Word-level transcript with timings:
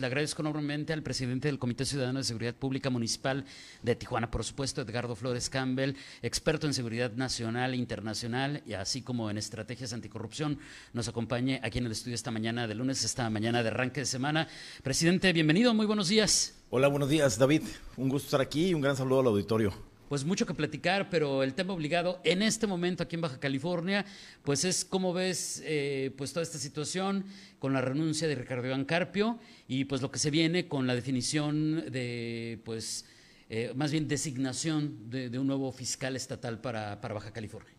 Le 0.00 0.06
agradezco 0.06 0.40
enormemente 0.40 0.94
al 0.94 1.02
presidente 1.02 1.48
del 1.48 1.58
Comité 1.58 1.84
Ciudadano 1.84 2.20
de 2.20 2.24
Seguridad 2.24 2.54
Pública 2.54 2.88
Municipal 2.88 3.44
de 3.82 3.94
Tijuana, 3.94 4.30
por 4.30 4.44
supuesto, 4.44 4.80
Edgardo 4.80 5.14
Flores 5.14 5.50
Campbell, 5.50 5.94
experto 6.22 6.66
en 6.66 6.72
seguridad 6.72 7.12
nacional 7.12 7.74
e 7.74 7.76
internacional, 7.76 8.62
y 8.64 8.72
así 8.72 9.02
como 9.02 9.28
en 9.28 9.36
estrategias 9.36 9.92
anticorrupción, 9.92 10.58
nos 10.94 11.08
acompañe 11.08 11.60
aquí 11.62 11.80
en 11.80 11.84
el 11.84 11.92
estudio 11.92 12.14
esta 12.14 12.30
mañana 12.30 12.66
de 12.66 12.76
lunes, 12.76 13.04
esta 13.04 13.28
mañana 13.28 13.62
de 13.62 13.68
arranque 13.68 14.00
de 14.00 14.06
semana. 14.06 14.48
Presidente, 14.82 15.34
bienvenido, 15.34 15.74
muy 15.74 15.84
buenos 15.84 16.08
días. 16.08 16.54
Hola, 16.70 16.88
buenos 16.88 17.10
días, 17.10 17.36
David. 17.36 17.64
Un 17.98 18.08
gusto 18.08 18.24
estar 18.24 18.40
aquí 18.40 18.68
y 18.68 18.74
un 18.74 18.80
gran 18.80 18.96
saludo 18.96 19.20
al 19.20 19.26
auditorio. 19.26 19.89
Pues 20.10 20.24
mucho 20.24 20.44
que 20.44 20.54
platicar, 20.54 21.08
pero 21.08 21.44
el 21.44 21.54
tema 21.54 21.72
obligado 21.72 22.18
en 22.24 22.42
este 22.42 22.66
momento 22.66 23.04
aquí 23.04 23.14
en 23.14 23.20
Baja 23.20 23.38
California, 23.38 24.04
pues 24.42 24.64
es 24.64 24.84
cómo 24.84 25.12
ves 25.12 25.62
eh, 25.64 26.12
pues 26.18 26.32
toda 26.32 26.42
esta 26.42 26.58
situación 26.58 27.26
con 27.60 27.72
la 27.72 27.80
renuncia 27.80 28.26
de 28.26 28.34
Ricardo 28.34 28.66
Iván 28.66 28.84
Carpio 28.86 29.38
y 29.68 29.84
pues 29.84 30.02
lo 30.02 30.10
que 30.10 30.18
se 30.18 30.32
viene 30.32 30.66
con 30.66 30.88
la 30.88 30.96
definición 30.96 31.92
de 31.92 32.60
pues 32.64 33.06
eh, 33.50 33.72
más 33.76 33.92
bien 33.92 34.08
designación 34.08 35.08
de, 35.10 35.38
un 35.38 35.46
nuevo 35.46 35.70
fiscal 35.70 36.16
estatal 36.16 36.60
para, 36.60 36.96
Baja 36.96 37.32
California. 37.32 37.72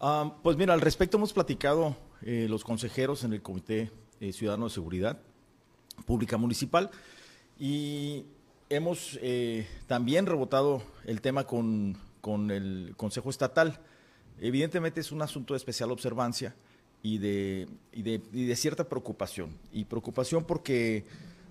Ah, 0.00 0.34
pues 0.42 0.56
mira, 0.56 0.74
al 0.74 0.80
respecto 0.80 1.16
hemos 1.16 1.32
platicado 1.32 1.96
eh, 2.22 2.48
los 2.50 2.64
consejeros 2.64 3.22
en 3.22 3.34
el 3.34 3.40
Comité 3.40 3.88
Ciudadano 4.32 4.64
de 4.64 4.74
Seguridad 4.74 5.20
Pública 6.06 6.36
Municipal. 6.38 6.90
Y 7.56 8.24
hemos 8.74 9.18
eh, 9.22 9.66
también 9.86 10.26
rebotado 10.26 10.82
el 11.04 11.20
tema 11.20 11.44
con, 11.44 11.96
el 12.50 12.94
Consejo 12.96 13.30
Estatal. 13.30 13.78
Evidentemente 14.40 15.00
es 15.00 15.12
un 15.12 15.22
asunto 15.22 15.54
de 15.54 15.58
especial 15.58 15.90
observancia 15.90 16.54
y 17.02 17.18
de, 17.18 17.68
y 17.92 18.02
de, 18.02 18.56
cierta 18.56 18.88
preocupación. 18.88 19.50
Y 19.72 19.84
preocupación 19.84 20.44
porque 20.44 21.04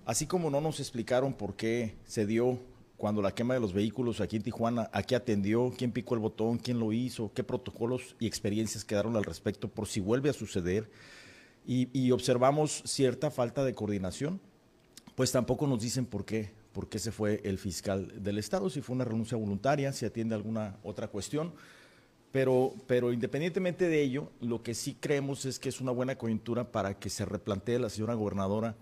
así 0.04 0.26
como 0.26 0.50
no 0.50 0.60
nos 0.60 0.80
explicaron 0.80 1.32
por 1.32 1.54
qué 1.54 1.94
se 2.04 2.26
dio 2.26 2.58
cuando 2.96 3.22
la 3.22 3.34
quema 3.34 3.54
de 3.54 3.60
los 3.60 3.72
vehículos 3.72 4.20
aquí 4.20 4.36
en 4.36 4.42
Tijuana, 4.42 4.88
a 4.92 5.02
qué 5.02 5.16
atendió, 5.16 5.72
quién 5.76 5.92
picó 5.92 6.14
el 6.14 6.20
botón, 6.20 6.58
quién 6.58 6.78
lo 6.78 6.92
hizo, 6.92 7.32
qué 7.34 7.42
protocolos 7.42 8.14
y 8.20 8.26
experiencias 8.26 8.84
quedaron 8.84 9.16
al 9.16 9.24
respecto 9.24 9.68
por 9.68 9.88
si 9.88 10.00
vuelve 10.00 10.30
a 10.30 10.32
suceder. 10.32 10.90
y 11.64 12.10
observamos 12.10 12.82
cierta 12.84 13.30
falta 13.30 13.64
de 13.64 13.74
coordinación 13.74 14.40
pues 15.14 15.32
tampoco 15.32 15.66
nos 15.66 15.80
dicen 15.80 16.06
por 16.06 16.24
qué, 16.24 16.50
por 16.72 16.88
qué 16.88 16.98
se 16.98 17.12
fue 17.12 17.40
el 17.44 17.58
fiscal 17.58 18.22
del 18.22 18.38
Estado, 18.38 18.70
si 18.70 18.80
fue 18.80 18.96
una 18.96 19.04
renuncia 19.04 19.36
voluntaria, 19.36 19.92
si 19.92 20.06
atiende 20.06 20.34
alguna 20.34 20.76
otra 20.82 21.08
cuestión. 21.08 21.52
Pero, 22.32 22.74
pero 22.86 23.12
independientemente 23.12 23.88
de 23.88 24.02
ello, 24.02 24.30
lo 24.40 24.62
que 24.62 24.74
sí 24.74 24.96
creemos 24.98 25.44
es 25.44 25.58
que 25.58 25.68
es 25.68 25.80
una 25.80 25.92
buena 25.92 26.16
coyuntura 26.16 26.72
para 26.72 26.98
que 26.98 27.10
se 27.10 27.26
replantee 27.26 27.78
la 27.78 27.90
señora 27.90 28.14
gobernadora 28.14 28.74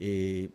eh, 0.00 0.50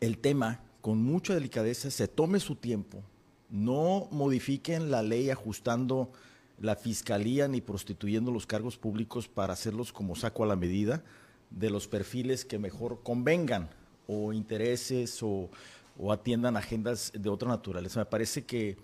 el 0.00 0.18
tema 0.18 0.60
con 0.80 1.02
mucha 1.02 1.34
delicadeza, 1.34 1.90
se 1.90 2.08
tome 2.08 2.40
su 2.40 2.56
tiempo, 2.56 3.02
no 3.50 4.08
modifiquen 4.10 4.90
la 4.90 5.02
ley 5.02 5.28
ajustando 5.28 6.10
la 6.58 6.76
fiscalía 6.76 7.48
ni 7.48 7.60
prostituyendo 7.60 8.30
los 8.30 8.46
cargos 8.46 8.76
públicos 8.76 9.28
para 9.28 9.52
hacerlos 9.52 9.92
como 9.92 10.14
saco 10.14 10.44
a 10.44 10.46
la 10.46 10.56
medida 10.56 11.02
de 11.50 11.70
los 11.70 11.88
perfiles 11.88 12.44
que 12.44 12.58
mejor 12.58 13.02
convengan 13.02 13.70
o 14.06 14.32
intereses 14.32 15.22
o, 15.22 15.50
atiendan 16.08 16.56
agendas 16.56 17.12
de 17.14 17.28
otra 17.28 17.48
naturaleza. 17.48 18.00
Me 18.00 18.06
parece 18.06 18.44
que, 18.44 18.76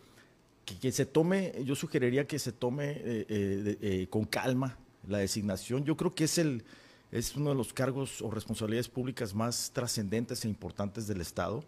que, 0.64 0.92
se 0.92 1.06
tome, 1.06 1.52
yo 1.64 1.74
sugeriría 1.74 2.26
que 2.26 2.38
se 2.38 2.52
tome 2.52 2.90
eh, 2.90 3.26
eh, 3.28 3.78
eh, 3.80 4.06
con 4.10 4.24
calma 4.24 4.76
la 5.08 5.18
designación. 5.18 5.84
Yo 5.84 5.96
creo 5.96 6.14
que 6.14 6.24
es, 6.24 6.36
el, 6.38 6.64
es 7.10 7.34
uno 7.36 7.50
de 7.50 7.56
los 7.56 7.72
cargos 7.72 8.20
o 8.20 8.30
responsabilidades 8.30 8.88
públicas 8.88 9.34
más 9.34 9.70
trascendentes 9.72 10.44
e 10.44 10.48
importantes 10.48 11.06
del 11.06 11.20
Estado, 11.20 11.64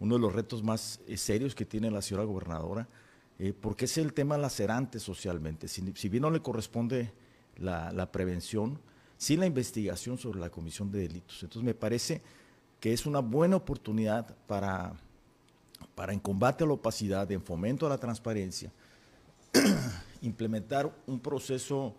uno 0.00 0.16
de 0.16 0.20
los 0.20 0.32
retos 0.32 0.62
más 0.62 1.00
serios 1.16 1.54
que 1.54 1.64
tiene 1.64 1.90
la 1.90 2.02
señora 2.02 2.24
gobernadora, 2.24 2.88
porque 3.60 3.84
es 3.84 3.96
el 3.96 4.12
tema 4.12 4.38
lacerante 4.38 4.98
socialmente. 4.98 5.68
Si, 5.68 6.08
bien 6.08 6.22
no 6.22 6.30
le 6.30 6.40
corresponde 6.40 7.12
la, 7.58 7.92
la 7.92 8.10
prevención, 8.10 8.80
sí 9.18 9.36
la 9.36 9.46
investigación 9.46 10.16
sobre 10.16 10.40
la 10.40 10.50
comisión 10.50 10.90
de 10.90 11.00
delitos. 11.00 11.42
Entonces 11.42 11.62
me 11.62 11.74
parece 11.74 12.22
que 12.80 12.92
es 12.92 13.06
una 13.06 13.20
buena 13.20 13.56
oportunidad 13.56 14.34
para, 14.46 14.94
para 15.94 16.12
en 16.12 16.18
combate 16.18 16.64
a 16.64 16.66
la 16.66 16.72
opacidad, 16.72 17.30
en 17.30 17.42
fomento 17.42 17.86
a 17.86 17.90
la 17.90 17.98
transparencia, 17.98 18.72
implementar 20.22 20.92
un 21.06 21.20
proceso 21.20 21.94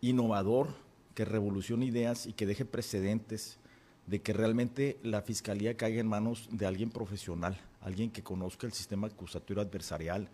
innovador 0.00 0.68
que 1.14 1.24
revolucione 1.24 1.86
ideas 1.86 2.26
y 2.26 2.32
que 2.32 2.46
deje 2.46 2.64
precedentes 2.64 3.58
de 4.06 4.20
que 4.22 4.32
realmente 4.32 4.98
la 5.02 5.22
fiscalía 5.22 5.76
caiga 5.76 6.00
en 6.00 6.08
manos 6.08 6.48
de 6.50 6.66
alguien 6.66 6.90
profesional, 6.90 7.60
alguien 7.80 8.10
que 8.10 8.22
conozca 8.22 8.66
el 8.66 8.72
sistema 8.72 9.06
acusatorio 9.06 9.62
adversarial, 9.62 10.28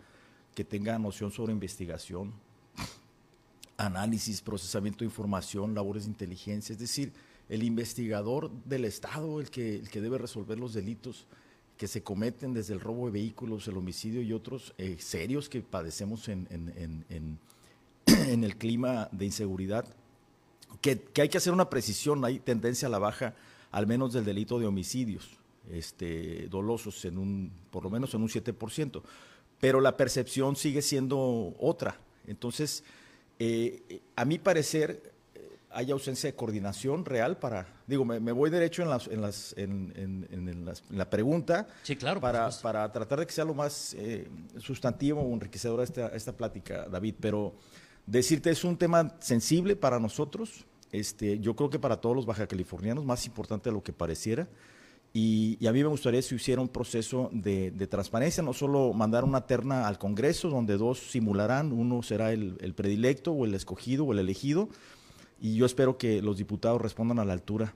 que 0.55 0.63
tenga 0.63 0.97
noción 0.97 1.31
sobre 1.31 1.53
investigación, 1.53 2.33
análisis, 3.77 4.41
procesamiento 4.41 4.99
de 4.99 5.05
información, 5.05 5.75
labores 5.75 6.05
de 6.05 6.11
inteligencia, 6.11 6.73
es 6.73 6.79
decir, 6.79 7.11
el 7.49 7.63
investigador 7.63 8.51
del 8.65 8.85
Estado, 8.85 9.39
el 9.39 9.49
que, 9.49 9.75
el 9.75 9.89
que 9.89 10.01
debe 10.01 10.17
resolver 10.17 10.59
los 10.59 10.73
delitos 10.73 11.27
que 11.77 11.87
se 11.87 12.03
cometen 12.03 12.53
desde 12.53 12.73
el 12.73 12.79
robo 12.79 13.07
de 13.07 13.11
vehículos, 13.11 13.67
el 13.67 13.77
homicidio 13.77 14.21
y 14.21 14.33
otros 14.33 14.73
eh, 14.77 14.95
serios 14.99 15.49
que 15.49 15.61
padecemos 15.61 16.29
en, 16.29 16.47
en, 16.49 17.39
el 18.43 18.55
clima 18.57 19.09
de 19.11 19.25
inseguridad, 19.25 19.85
que, 20.81 21.01
hay 21.17 21.29
que 21.29 21.37
hacer 21.37 21.53
una 21.53 21.69
precisión, 21.69 22.23
hay 22.23 22.39
tendencia 22.39 22.87
a 22.87 22.91
la 22.91 22.99
baja, 22.99 23.35
al 23.71 23.87
menos 23.87 24.13
del 24.13 24.23
delito 24.23 24.57
de 24.57 24.67
homicidios 24.67 25.37
este, 25.71 26.47
dolosos, 26.47 27.03
en 27.05 27.17
un, 27.17 27.51
por 27.71 27.83
lo 27.83 27.89
menos 27.89 28.13
en 28.13 28.21
un 28.21 28.29
7%, 28.29 29.01
pero 29.59 29.81
la 29.81 29.97
percepción 29.97 30.55
sigue 30.55 30.81
siendo 30.81 31.55
otra. 31.59 31.99
Entonces, 32.27 32.83
eh, 33.39 34.01
a 34.15 34.23
mi 34.23 34.37
parecer, 34.37 35.14
hay 35.75 35.91
ausencia 35.91 36.31
de 36.31 36.35
coordinación 36.35 37.03
real 37.03 37.37
para, 37.37 37.67
digo, 37.85 38.05
me, 38.05 38.31
voy 38.31 38.49
derecho 38.49 38.81
en, 38.81 38.89
las, 38.89 39.07
en, 39.07 39.21
las, 39.21 39.53
en, 39.57 40.65
la 40.89 41.09
pregunta. 41.09 41.67
Sí, 41.83 41.97
claro, 41.97 42.21
para, 42.21 42.49
para, 42.61 42.89
tratar 42.91 43.19
de 43.19 43.27
que 43.27 43.33
sea 43.33 43.43
lo 43.43 43.53
más 43.53 43.93
eh, 43.99 44.29
sustantivo 44.57 45.21
o 45.21 45.33
enriquecedora 45.33 45.83
esta, 45.83 46.07
esta 46.07 46.31
plática, 46.31 46.87
David, 46.87 47.15
pero 47.19 47.55
decirte 48.05 48.51
es 48.51 48.63
un 48.63 48.77
tema 48.77 49.15
sensible 49.19 49.75
para 49.75 49.99
nosotros, 49.99 50.65
este, 50.93 51.39
yo 51.39 51.57
creo 51.57 51.69
que 51.69 51.77
para 51.77 51.97
todos 51.97 52.15
los 52.15 52.25
baja 52.25 52.47
californianos, 52.47 53.03
más 53.03 53.25
importante 53.25 53.69
de 53.69 53.73
lo 53.73 53.83
que 53.83 53.91
pareciera, 53.91 54.47
y, 55.11 55.65
a 55.65 55.71
mí 55.71 55.81
me 55.81 55.89
gustaría 55.89 56.21
si 56.21 56.35
hiciera 56.35 56.61
un 56.61 56.67
proceso 56.69 57.29
de, 57.33 57.71
transparencia, 57.89 58.43
no 58.43 58.53
solo 58.53 58.93
mandar 58.93 59.23
una 59.25 59.45
terna 59.45 59.87
al 59.87 59.97
Congreso 59.97 60.49
donde 60.49 60.77
dos 60.77 60.99
simularán, 60.99 61.73
uno 61.73 62.01
será 62.01 62.31
el, 62.31 62.57
el 62.61 62.73
predilecto 62.73 63.31
o 63.31 63.45
el 63.45 63.53
escogido 63.53 64.05
o 64.05 64.13
el 64.13 64.19
elegido, 64.19 64.69
y 65.39 65.55
yo 65.55 65.65
espero 65.65 65.97
que 65.97 66.21
los 66.21 66.37
diputados 66.37 66.81
respondan 66.81 67.19
a 67.19 67.25
la 67.25 67.33
altura, 67.33 67.73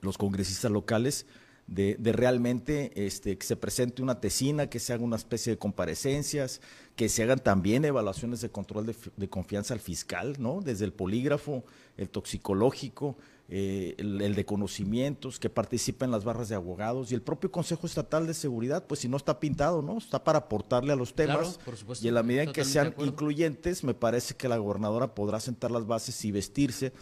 los 0.00 0.18
congresistas 0.18 0.70
locales, 0.70 1.26
de, 1.66 1.96
realmente 2.12 2.90
este, 3.06 3.38
que 3.38 3.46
se 3.46 3.54
presente 3.54 4.02
una 4.02 4.20
tesina, 4.20 4.68
que 4.68 4.80
se 4.80 4.92
haga 4.92 5.04
una 5.04 5.14
especie 5.14 5.52
de 5.52 5.58
comparecencias, 5.58 6.60
que 6.96 7.08
se 7.08 7.22
hagan 7.22 7.38
también 7.38 7.84
evaluaciones 7.84 8.40
de 8.40 8.50
control 8.50 8.86
de, 8.86 8.96
de 9.16 9.28
confianza 9.28 9.74
al 9.74 9.80
fiscal, 9.80 10.34
¿no? 10.40 10.60
Desde 10.62 10.84
el 10.84 10.92
polígrafo, 10.92 11.64
el 11.96 12.10
toxicológico, 12.10 13.16
eh, 13.52 13.96
el, 13.98 14.36
de 14.36 14.44
conocimientos, 14.44 15.40
que 15.40 15.50
participa 15.50 16.04
en 16.04 16.12
las 16.12 16.22
barras 16.22 16.48
de 16.48 16.54
abogados 16.54 17.10
y 17.10 17.16
el 17.16 17.22
propio 17.22 17.50
Consejo 17.50 17.84
Estatal 17.84 18.24
de 18.28 18.34
Seguridad, 18.34 18.86
pues 18.86 19.00
si 19.00 19.08
no 19.08 19.16
está 19.16 19.40
pintado, 19.40 19.82
¿no? 19.82 19.98
Está 19.98 20.22
para 20.22 20.38
aportarle 20.38 20.92
a 20.92 20.96
los 20.96 21.14
temas. 21.14 21.58
y 22.00 22.06
en 22.06 22.14
la 22.14 22.22
medida 22.22 22.44
en 22.44 22.52
que 22.52 22.64
sean 22.64 22.94
incluyentes, 22.98 23.82
me 23.82 23.92
parece 23.92 24.36
que 24.36 24.48
la 24.48 24.56
gobernadora 24.56 25.16
podrá 25.16 25.40
sentar 25.40 25.72
las 25.72 25.84
bases 25.84 26.24
y 26.24 26.30
vestirse 26.30 26.92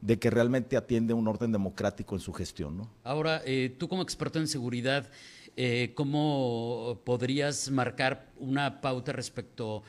de 0.00 0.16
que 0.16 0.30
realmente 0.30 0.76
atiende 0.76 1.12
un 1.12 1.26
orden 1.26 1.50
democrático 1.50 2.14
en 2.14 2.20
su 2.20 2.32
gestión, 2.32 2.76
¿no? 2.76 2.90
Ahora, 3.02 3.42
eh, 3.44 3.74
tú 3.76 3.88
como 3.88 4.02
experto 4.02 4.38
en 4.38 4.46
seguridad, 4.46 5.10
eh, 5.56 5.90
¿cómo 5.96 7.00
podrías 7.04 7.68
marcar 7.70 8.30
una 8.38 8.80
pauta 8.80 9.10
respecto 9.10 9.82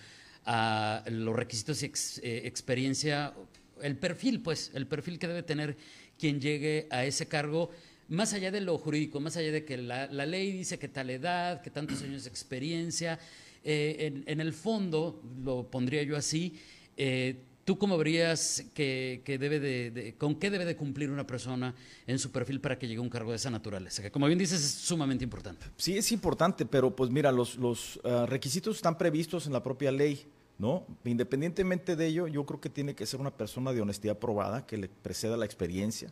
a 0.48 1.04
los 1.12 1.36
requisitos 1.36 1.84
y 1.84 1.92
experiencia, 2.24 3.36
el 3.84 3.98
perfil, 3.98 4.42
pues, 4.42 4.72
el 4.74 4.88
perfil 4.88 5.20
que 5.20 5.28
debe 5.28 5.44
tener 5.44 5.78
quien 6.20 6.40
llegue 6.40 6.88
a 6.90 7.06
ese 7.06 7.28
cargo, 7.28 7.72
más 8.10 8.34
allá 8.34 8.52
de 8.52 8.62
lo 8.62 8.78
jurídico, 8.78 9.20
más 9.20 9.38
allá 9.38 9.52
de 9.52 9.66
que 9.66 9.78
la, 9.78 10.08
ley 10.08 10.52
dice 10.52 10.80
que 10.80 10.88
tal 10.88 11.10
edad, 11.10 11.62
que 11.62 11.70
tantos 11.70 12.02
años 12.02 12.24
de 12.24 12.30
experiencia, 12.30 13.20
eh, 13.64 14.24
en, 14.26 14.40
el 14.40 14.54
fondo, 14.54 15.22
lo 15.44 15.70
pondría 15.70 16.04
yo 16.04 16.16
así, 16.16 16.60
eh, 16.96 17.36
¿Tú 17.68 17.78
cómo 17.78 17.98
verías 17.98 18.64
que, 18.74 19.22
debe 19.26 19.60
de, 19.60 20.16
con 20.18 20.36
qué 20.36 20.50
debe 20.50 20.64
de 20.64 20.78
cumplir 20.78 21.12
una 21.12 21.28
persona 21.28 21.76
en 22.08 22.18
su 22.18 22.32
perfil 22.32 22.62
para 22.62 22.80
que 22.80 22.88
llegue 22.88 23.00
a 23.00 23.02
un 23.02 23.10
cargo 23.10 23.32
de 23.32 23.36
esa 23.36 23.50
naturaleza? 23.50 24.02
Que 24.02 24.10
como 24.10 24.26
bien 24.28 24.40
dices 24.40 24.64
es 24.64 24.72
sumamente 24.72 25.26
importante. 25.26 25.66
Sí, 25.76 25.98
es 25.98 26.14
importante, 26.14 26.66
pero 26.66 26.96
pues 26.96 27.12
mira, 27.12 27.30
los, 27.30 27.58
los 27.58 28.00
ah, 28.06 28.26
requisitos 28.26 28.78
están 28.78 28.98
previstos 28.98 29.48
en 29.48 29.52
la 29.52 29.62
propia 29.62 29.92
ley, 29.92 30.26
¿no? 30.58 30.86
Independientemente 31.04 31.96
de 31.96 32.08
ello, 32.08 32.28
yo 32.28 32.46
creo 32.46 32.62
que 32.62 32.70
tiene 32.70 32.96
que 32.96 33.06
ser 33.06 33.20
una 33.20 33.32
persona 33.32 33.74
de 33.74 33.82
honestidad 33.82 34.18
probada, 34.18 34.66
que 34.66 34.78
le 34.78 34.90
preceda 34.90 35.38
la 35.38 35.46
experiencia, 35.46 36.12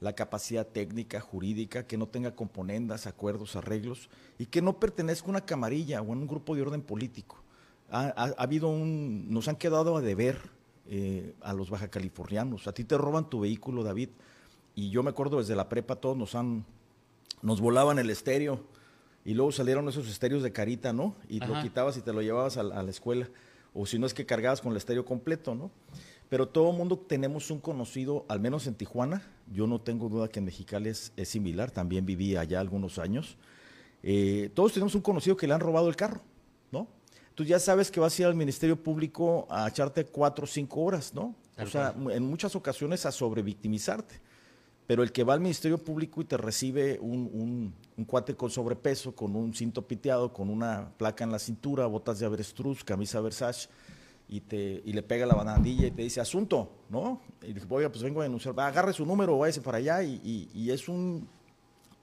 la 0.00 0.14
capacidad 0.14 0.66
técnica, 0.66 1.20
jurídica, 1.20 1.86
que 1.86 1.96
no 1.96 2.06
tenga 2.06 2.34
componendas, 2.34 3.06
acuerdos, 3.06 3.56
arreglos 3.56 4.10
y 4.38 4.46
que 4.46 4.62
no 4.62 4.78
pertenezca 4.78 5.26
a 5.26 5.30
una 5.30 5.46
camarilla 5.46 6.02
o 6.02 6.12
a 6.12 6.16
un 6.16 6.26
grupo 6.26 6.54
de 6.54 6.62
orden 6.62 6.82
político. 6.82 7.42
Ha, 7.90 8.12
ha 8.16 8.42
habido 8.42 8.68
un, 8.68 9.30
nos 9.30 9.48
han 9.48 9.56
quedado 9.56 9.96
a 9.96 10.00
deber 10.00 10.56
eh, 10.88 11.34
a 11.40 11.52
los 11.52 11.68
baja 11.68 11.88
californianos. 11.88 12.68
A 12.68 12.72
ti 12.72 12.84
te 12.84 12.96
roban 12.96 13.28
tu 13.28 13.40
vehículo, 13.40 13.82
David. 13.82 14.10
Y 14.76 14.90
yo 14.90 15.02
me 15.02 15.10
acuerdo 15.10 15.38
desde 15.38 15.56
la 15.56 15.68
prepa 15.68 15.96
todos 15.96 16.16
nos 16.16 16.36
han, 16.36 16.64
nos 17.42 17.60
volaban 17.60 17.98
el 17.98 18.08
estéreo 18.08 18.60
y 19.24 19.34
luego 19.34 19.50
salieron 19.50 19.88
esos 19.88 20.06
estéreos 20.08 20.44
de 20.44 20.52
carita, 20.52 20.92
¿no? 20.92 21.16
Y 21.28 21.40
lo 21.40 21.60
quitabas 21.60 21.96
y 21.96 22.02
te 22.02 22.12
lo 22.12 22.22
llevabas 22.22 22.56
a, 22.56 22.62
la 22.62 22.90
escuela. 22.90 23.28
O 23.76 23.86
si 23.86 23.98
no 23.98 24.06
es 24.06 24.14
que 24.14 24.24
cargabas 24.24 24.60
con 24.60 24.72
el 24.72 24.78
estéreo 24.78 25.04
completo, 25.04 25.54
¿no? 25.54 25.70
Pero 26.28 26.48
todo 26.48 26.70
el 26.70 26.76
mundo 26.76 26.98
tenemos 26.98 27.50
un 27.50 27.60
conocido, 27.60 28.24
al 28.28 28.40
menos 28.40 28.66
en 28.66 28.74
Tijuana, 28.74 29.22
yo 29.52 29.66
no 29.66 29.80
tengo 29.80 30.08
duda 30.08 30.28
que 30.28 30.40
en 30.40 30.46
Mexicali 30.46 30.88
es, 30.88 31.12
similar, 31.24 31.70
también 31.70 32.04
viví 32.04 32.36
allá 32.36 32.58
algunos 32.58 32.98
años. 32.98 33.36
Eh, 34.02 34.50
todos 34.54 34.72
tenemos 34.72 34.94
un 34.94 35.02
conocido 35.02 35.36
que 35.36 35.46
le 35.46 35.54
han 35.54 35.60
robado 35.60 35.88
el 35.88 35.94
carro, 35.94 36.20
¿no? 36.72 36.88
tú 37.36 37.44
ya 37.44 37.60
sabes 37.60 37.90
que 37.90 38.00
vas 38.00 38.18
a 38.18 38.22
ir 38.22 38.26
al 38.26 38.34
Ministerio 38.34 38.82
Público 38.82 39.46
a 39.50 39.68
echarte 39.68 40.06
cuatro 40.06 40.44
o 40.44 40.46
cinco 40.46 40.80
horas, 40.80 41.14
¿no? 41.14 41.34
o 41.58 41.66
sea, 41.66 41.94
en 42.10 42.24
muchas 42.24 42.56
ocasiones 42.56 43.06
a 43.06 43.12
sobrevictimizarte. 43.12 44.20
Pero 44.86 45.02
el 45.02 45.12
que 45.12 45.24
va 45.24 45.34
al 45.34 45.40
Ministerio 45.40 45.78
Público 45.78 46.20
y 46.20 46.24
te 46.24 46.36
recibe 46.36 46.98
un, 47.00 47.74
cuate 48.06 48.36
con 48.36 48.50
sobrepeso, 48.50 49.14
con 49.14 49.34
un 49.34 49.52
cinto 49.52 49.86
piteado, 49.86 50.32
con 50.32 50.48
una 50.48 50.92
placa 50.96 51.24
en 51.24 51.32
la 51.32 51.38
cintura, 51.38 51.86
botas 51.86 52.18
de 52.20 52.26
avestruz, 52.26 52.84
camisa 52.84 53.20
Versace, 53.20 53.68
y, 54.28 54.40
te, 54.40 54.82
y 54.84 54.92
le 54.92 55.02
pega 55.02 55.26
la 55.26 55.34
banandilla 55.34 55.86
y 55.86 55.90
te 55.90 56.02
dice, 56.02 56.20
asunto, 56.20 56.70
¿no? 56.88 57.20
Y 57.42 57.52
dice, 57.52 57.66
oiga, 57.68 57.90
pues 57.90 58.02
vengo 58.02 58.20
a 58.20 58.24
denunciar, 58.24 58.58
agarre 58.58 58.92
su 58.92 59.06
número, 59.06 59.38
váyase 59.38 59.60
para 59.60 59.78
allá, 59.78 60.02
y, 60.02 60.50
y 60.52 60.70
es 60.70 60.88
un, 60.88 61.28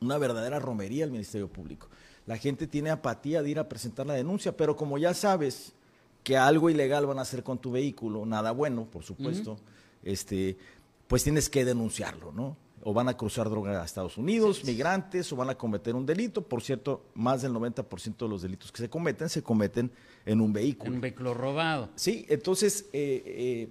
una 0.01 0.17
verdadera 0.17 0.59
romería 0.59 1.05
el 1.05 1.11
Ministerio 1.11 1.47
Público 1.47 1.89
la 2.25 2.37
gente 2.37 2.67
tiene 2.67 2.89
apatía 2.89 3.41
de 3.41 3.49
ir 3.49 3.59
a 3.59 3.67
presentar 3.67 4.05
la 4.05 4.13
denuncia, 4.13 4.55
pero 4.55 4.75
como 4.75 4.97
ya 4.97 5.13
sabes 5.13 5.73
que 6.23 6.37
algo 6.37 6.69
ilegal 6.69 7.05
van 7.05 7.19
a 7.19 7.23
hacer 7.23 7.43
con 7.43 7.57
tu 7.57 7.71
vehículo, 7.71 8.25
nada 8.25 8.51
bueno, 8.51 8.85
por 8.85 9.03
supuesto, 9.03 9.57
este, 10.03 10.57
pues 11.07 11.23
tienes 11.23 11.49
que 11.49 11.65
denunciarlo, 11.65 12.31
¿no? 12.31 12.55
O 12.83 12.93
van 12.93 13.07
a 13.09 13.15
cruzar 13.15 13.49
droga 13.49 13.81
a 13.81 13.85
Estados 13.85 14.17
Unidos, 14.17 14.63
migrantes, 14.65 15.31
o 15.31 15.35
van 15.35 15.49
a 15.49 15.55
cometer 15.55 15.95
un 15.95 16.05
delito. 16.05 16.41
Por 16.41 16.61
cierto, 16.61 17.05
más 17.15 17.41
del 17.41 17.53
90% 17.53 18.17
de 18.17 18.27
los 18.27 18.41
delitos 18.41 18.71
que 18.71 18.81
se 18.81 18.89
cometen 18.89 19.29
se 19.29 19.41
cometen 19.41 19.91
en 20.25 20.41
un 20.41 20.51
vehículo. 20.51 20.89
En 20.89 20.95
un 20.95 21.01
vehículo 21.01 21.33
robado. 21.33 21.89
Sí, 21.95 22.25
entonces, 22.29 22.85
eh, 22.93 23.23
eh, 23.25 23.69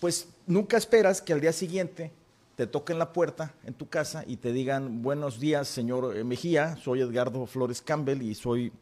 pues 0.00 0.28
nunca 0.46 0.76
esperas 0.76 1.22
que 1.22 1.32
al 1.32 1.40
día 1.40 1.52
siguiente 1.52 2.10
te 2.56 2.66
toquen 2.66 2.98
la 2.98 3.12
puerta 3.12 3.54
en 3.64 3.74
tu 3.74 3.88
casa 3.88 4.24
y 4.26 4.36
te 4.36 4.52
digan, 4.52 5.02
buenos 5.02 5.40
días, 5.40 5.68
señor 5.68 6.16
eh, 6.16 6.24
Mejía, 6.24 6.76
soy 6.76 7.00
Edgardo 7.00 7.46
Flores 7.46 7.80
Campbell 7.80 8.22
y 8.22 8.34
soy 8.34 8.72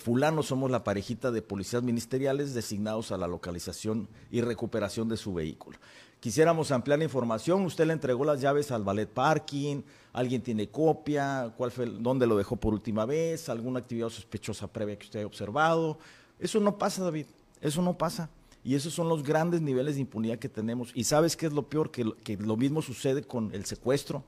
fulano, 0.00 0.42
somos 0.42 0.70
la 0.70 0.84
parejita 0.84 1.30
de 1.30 1.42
policías 1.42 1.82
ministeriales 1.82 2.54
designados 2.54 3.12
a 3.12 3.18
la 3.18 3.28
localización 3.28 4.08
y 4.30 4.40
recuperación 4.40 5.08
de 5.08 5.16
su 5.16 5.34
vehículo. 5.34 5.78
Quisiéramos 6.20 6.72
ampliar 6.72 6.98
la 6.98 7.04
información, 7.04 7.64
usted 7.64 7.86
le 7.86 7.92
entregó 7.92 8.24
las 8.24 8.40
llaves 8.40 8.72
al 8.72 8.82
ballet 8.82 9.08
parking, 9.08 9.82
alguien 10.12 10.42
tiene 10.42 10.68
copia, 10.68 11.54
cuál 11.56 11.70
fue, 11.70 11.86
dónde 11.86 12.26
lo 12.26 12.36
dejó 12.36 12.56
por 12.56 12.74
última 12.74 13.06
vez, 13.06 13.48
alguna 13.48 13.78
actividad 13.78 14.08
sospechosa 14.08 14.66
previa 14.66 14.98
que 14.98 15.04
usted 15.04 15.20
haya 15.20 15.26
observado. 15.26 15.98
Eso 16.40 16.58
no 16.58 16.76
pasa, 16.76 17.04
David, 17.04 17.26
eso 17.60 17.82
no 17.82 17.96
pasa. 17.96 18.30
Y 18.64 18.74
esos 18.74 18.92
son 18.92 19.08
los 19.08 19.22
grandes 19.22 19.60
niveles 19.60 19.94
de 19.94 20.00
impunidad 20.00 20.38
que 20.38 20.48
tenemos. 20.48 20.90
Y 20.94 21.04
sabes 21.04 21.36
qué 21.36 21.46
es 21.46 21.52
lo 21.52 21.68
peor, 21.68 21.90
que, 21.90 22.04
lo 22.04 22.56
mismo 22.56 22.82
sucede 22.82 23.22
con 23.22 23.54
el 23.54 23.64
secuestro, 23.64 24.24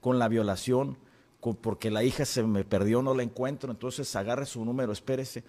con 0.00 0.18
la 0.18 0.28
violación, 0.28 0.96
porque 1.60 1.90
la 1.90 2.04
hija 2.04 2.24
se 2.24 2.42
me 2.44 2.64
perdió, 2.64 3.02
no 3.02 3.14
la 3.14 3.22
encuentro, 3.22 3.70
entonces 3.70 4.14
agarre 4.14 4.46
su 4.46 4.64
número, 4.64 4.92
espérese. 4.92 5.42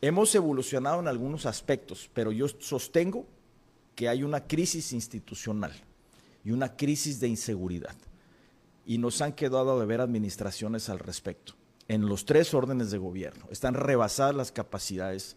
Hemos 0.00 0.34
evolucionado 0.34 1.00
en 1.00 1.08
algunos 1.08 1.44
aspectos, 1.44 2.08
pero 2.14 2.32
yo 2.32 2.48
sostengo 2.48 3.26
que 3.94 4.08
hay 4.08 4.22
una 4.22 4.46
crisis 4.46 4.92
institucional 4.92 5.72
y 6.44 6.50
una 6.50 6.76
crisis 6.76 7.20
de 7.20 7.28
inseguridad. 7.28 7.94
Y 8.86 8.96
nos 8.96 9.20
han 9.20 9.34
quedado 9.34 9.78
de 9.78 9.84
ver 9.84 10.00
administraciones 10.00 10.88
al 10.88 10.98
respecto, 10.98 11.54
en 11.88 12.06
los 12.06 12.24
tres 12.24 12.54
órdenes 12.54 12.90
de 12.90 12.96
gobierno. 12.96 13.46
Están 13.50 13.74
rebasadas 13.74 14.34
las 14.34 14.50
capacidades 14.50 15.36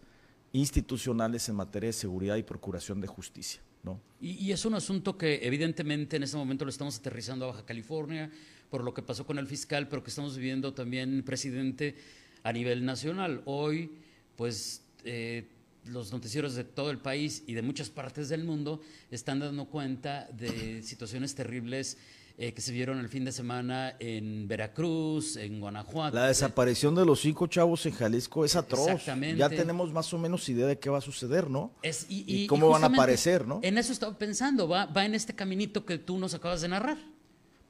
institucionales 0.52 1.48
en 1.48 1.56
materia 1.56 1.88
de 1.88 1.94
seguridad 1.94 2.36
y 2.36 2.42
procuración 2.42 3.00
de 3.00 3.08
justicia. 3.08 3.60
¿no? 3.82 4.00
Y, 4.20 4.52
es 4.52 4.64
un 4.64 4.74
asunto 4.74 5.18
que 5.18 5.40
evidentemente 5.42 6.16
en 6.16 6.22
este 6.22 6.36
momento 6.36 6.64
lo 6.64 6.70
estamos 6.70 6.96
aterrizando 6.98 7.46
a 7.46 7.48
Baja 7.48 7.66
California 7.66 8.30
por 8.72 8.84
lo 8.84 8.94
que 8.94 9.02
pasó 9.02 9.26
con 9.26 9.38
el 9.38 9.46
fiscal, 9.46 9.86
pero 9.86 10.02
que 10.02 10.08
estamos 10.08 10.34
viviendo 10.34 10.72
también, 10.72 11.22
presidente, 11.24 11.94
a 12.42 12.54
nivel 12.54 12.86
nacional. 12.86 13.42
Hoy, 13.44 13.90
pues, 14.34 14.80
eh, 15.04 15.46
los 15.84 16.10
noticieros 16.10 16.54
de 16.54 16.64
todo 16.64 16.90
el 16.90 16.96
país 16.96 17.44
y 17.46 17.52
de 17.52 17.60
muchas 17.60 17.90
partes 17.90 18.30
del 18.30 18.44
mundo 18.44 18.80
están 19.10 19.40
dando 19.40 19.66
cuenta 19.66 20.26
de 20.32 20.82
situaciones 20.84 21.34
terribles 21.34 21.98
eh, 22.38 22.54
que 22.54 22.62
se 22.62 22.72
vieron 22.72 22.98
el 22.98 23.10
fin 23.10 23.26
de 23.26 23.32
semana 23.32 23.94
en 23.98 24.48
Veracruz, 24.48 25.36
en 25.36 25.60
Guanajuato. 25.60 26.16
La 26.16 26.28
desaparición 26.28 26.94
de 26.94 27.04
los 27.04 27.20
cinco 27.20 27.48
chavos 27.48 27.84
en 27.84 27.92
Jalisco 27.92 28.42
es 28.42 28.56
atroz. 28.56 28.88
Exactamente. 28.88 29.36
Ya 29.36 29.50
tenemos 29.50 29.92
más 29.92 30.10
o 30.14 30.18
menos 30.18 30.48
idea 30.48 30.66
de 30.66 30.78
qué 30.78 30.88
va 30.88 30.96
a 30.96 31.02
suceder, 31.02 31.50
¿no? 31.50 31.74
Es, 31.82 32.06
y, 32.08 32.46
cómo 32.46 32.70
van 32.70 32.84
a 32.84 32.86
aparecer, 32.86 33.46
¿no? 33.46 33.60
En 33.62 33.76
eso 33.76 33.92
estaba 33.92 34.16
pensando, 34.16 34.66
va, 34.66 34.86
va 34.86 35.04
en 35.04 35.14
este 35.14 35.34
caminito 35.34 35.84
que 35.84 35.98
tú 35.98 36.16
nos 36.16 36.32
acabas 36.32 36.62
de 36.62 36.68
narrar. 36.68 37.11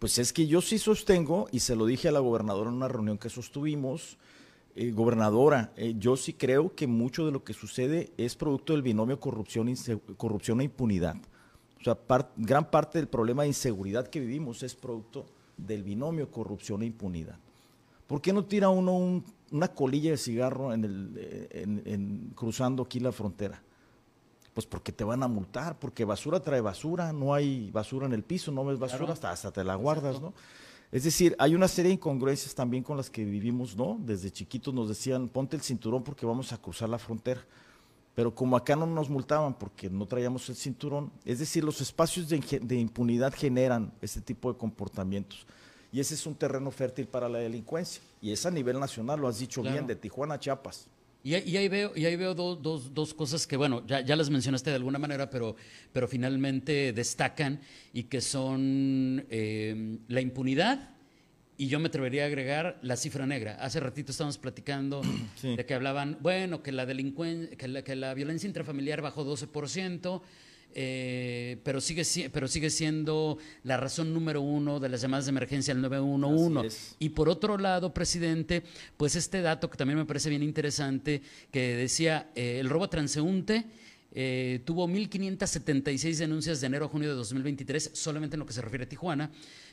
Pues 0.03 0.19
es 0.19 0.33
que 0.33 0.49
yo 0.49 0.61
sí 0.61 0.81
sostengo, 0.81 1.47
y 1.53 1.61
se 1.61 1.77
lo 1.77 1.87
dije 1.87 2.09
a 2.09 2.11
la 2.11 2.19
gobernadora 2.19 2.71
en 2.71 2.75
una 2.75 2.89
reunión 2.89 3.19
que 3.19 3.31
sostuvimos, 3.31 4.19
eh, 4.75 4.91
gobernadora, 4.91 5.73
eh, 5.77 5.95
yo 5.97 6.17
sí 6.17 6.33
creo 6.33 6.75
que 6.75 6.89
mucho 6.89 7.25
de 7.25 7.31
lo 7.31 7.45
que 7.45 7.53
sucede 7.53 8.11
es 8.17 8.35
producto 8.35 8.73
del 8.73 8.83
binomio 8.83 9.21
corrupción, 9.21 9.73
corrupción 10.17 10.61
e 10.61 10.65
impunidad. 10.65 11.15
O 11.81 11.85
sea, 11.85 11.97
gran 12.37 12.69
parte 12.69 12.99
del 12.99 13.07
problema 13.07 13.43
de 13.43 13.51
inseguridad 13.51 14.09
que 14.09 14.19
vivimos 14.19 14.65
es 14.65 14.75
producto 14.75 15.25
del 15.57 15.85
binomio 15.85 16.33
corrupción 16.33 16.83
e 16.83 16.87
impunidad. 16.87 17.39
¿Por 18.09 18.21
qué 18.21 18.33
no 18.33 18.45
tira 18.45 18.71
uno 18.71 19.23
una 19.53 19.69
colilla 19.69 20.11
de 20.11 20.17
cigarro 20.17 20.73
en 20.73 20.85
el, 20.85 21.49
en, 21.85 22.33
cruzando 22.35 22.83
aquí 22.83 22.99
la 22.99 23.13
frontera? 23.13 23.63
Pues 24.55 24.67
porque 24.67 24.93
te 24.93 25.05
van 25.05 25.23
a 25.23 25.29
multar, 25.29 25.79
porque 25.79 26.05
basura 26.05 26.41
trae 26.41 26.61
basura, 26.61 27.13
no 27.13 27.33
hay 27.33 27.71
basura 27.71 28.07
en 28.07 28.13
el 28.13 28.23
piso, 28.23 28.53
no 28.53 28.65
ves 28.65 28.79
basura, 28.79 29.13
hasta, 29.13 29.31
hasta 29.31 29.51
te 29.51 29.65
la 29.65 29.77
guardas, 29.77 30.21
¿no? 30.21 30.35
Es 30.93 31.05
decir, 31.05 31.35
hay 31.39 31.55
una 31.55 31.69
serie 31.69 31.89
de 31.89 31.95
incongruencias 31.95 32.55
también 32.55 32.83
con 32.83 32.99
las 32.99 33.09
que 33.09 33.25
vivimos, 33.25 33.75
¿no? 33.75 33.97
Desde 33.99 34.31
chiquitos 34.31 34.75
nos 34.75 34.91
decían, 34.91 35.27
ponte 35.29 35.57
el 35.57 35.63
cinturón 35.63 36.05
porque 36.05 36.27
vamos 36.27 36.53
a 36.53 36.59
cruzar 36.59 36.91
la 36.91 36.99
frontera. 36.99 37.41
Pero 38.15 38.35
como 38.35 38.57
acá 38.57 38.77
no 38.77 38.87
nos 38.87 39.09
multaban 39.09 39.55
porque 39.55 39.89
no 39.89 40.05
traíamos 40.07 40.47
el 40.51 40.55
cinturón, 40.55 41.11
es 41.25 41.39
decir, 41.39 41.65
los 41.65 41.81
espacios 41.81 42.29
de, 42.29 42.77
impunidad 42.77 43.33
generan 43.33 43.91
este 44.03 44.21
tipo 44.21 44.53
de 44.53 44.59
comportamientos. 44.59 45.47
Y 45.91 46.01
ese 46.01 46.15
es 46.15 46.27
un 46.27 46.35
terreno 46.35 46.71
fértil 46.71 47.07
para 47.07 47.27
la 47.27 47.39
delincuencia. 47.39 48.03
Y 48.21 48.33
es 48.33 48.45
a 48.45 48.51
nivel 48.51 48.79
nacional, 48.79 49.19
lo 49.19 49.29
has 49.29 49.39
dicho 49.39 49.63
bien, 49.63 49.87
de 49.87 49.97
Tijuana 49.97 50.35
a 50.35 50.39
Chiapas. 50.39 50.89
Y, 51.25 51.35
ahí 51.35 51.69
veo, 51.69 51.93
y 51.95 52.05
ahí 52.05 52.17
veo 52.17 52.35
dos, 52.35 53.15
cosas 53.15 53.47
que, 53.47 53.57
bueno, 53.57 53.87
ya, 53.87 54.01
ya, 54.01 54.17
las 54.17 54.29
mencionaste 54.29 54.71
de 54.71 54.77
alguna 54.77 54.99
manera, 54.99 55.31
pero, 55.31 55.55
pero 55.93 56.09
finalmente 56.09 56.93
destacan 56.93 57.61
y 57.93 58.05
que 58.05 58.21
son 58.21 59.25
eh, 59.31 59.99
la 60.09 60.21
impunidad 60.21 60.91
y 61.57 61.69
yo 61.69 61.79
me 61.79 61.89
atrevería 61.89 62.25
a 62.25 62.27
agregar 62.27 62.81
la 62.83 62.97
cifra 62.97 63.25
negra. 63.25 63.57
Hace 63.61 63.79
ratito 63.79 64.11
estábamos 64.11 64.37
platicando 64.37 65.01
de 65.43 65.65
que 65.65 65.75
hablaban, 65.75 66.19
bueno, 66.21 66.61
que 66.61 66.73
la 66.73 66.87
que 66.87 67.69
la, 67.69 67.83
que 67.83 67.95
la 67.95 68.15
violencia 68.15 68.49
intrafamiliar 68.49 69.01
bajó 69.01 69.25
12%, 69.25 70.23
eh, 70.75 71.59
pero, 71.65 71.81
sigue, 71.81 72.31
pero 72.31 72.49
sigue 72.49 72.71
siendo 72.71 73.39
la 73.65 73.77
razón 73.77 74.13
número 74.13 74.41
uno 74.41 74.81
de 74.81 74.89
las 74.89 75.01
llamadas 75.03 75.27
de 75.27 75.31
emergencia 75.31 75.75
al 75.75 75.83
911. 75.83 76.97
Y 76.99 77.11
por 77.11 77.29
otro 77.29 77.59
lado, 77.59 77.93
presidente, 77.93 78.63
pues 78.97 79.17
este 79.17 79.41
dato 79.41 79.71
que 79.71 79.77
también 79.77 79.99
me 79.99 80.05
parece 80.05 80.31
bien 80.31 80.43
interesante, 80.43 81.23
que 81.51 81.77
decía, 81.77 82.31
eh, 82.35 82.59
el 82.61 82.69
robo 82.69 82.89
transeúnte 82.89 83.67
eh, 84.15 84.61
tuvo 84.67 84.87
1.576 84.87 86.17
denuncias 86.19 86.61
de 86.61 86.67
enero 86.67 86.85
a 86.85 86.89
junio 86.89 87.09
de 87.09 87.15
2023, 87.15 87.93
solamente 87.95 88.37
en 88.37 88.41
lo 88.41 88.47
que 88.47 88.53
se 88.53 88.61
refiere 88.61 88.85
a 88.85 88.89
Tijuana, 88.89 89.31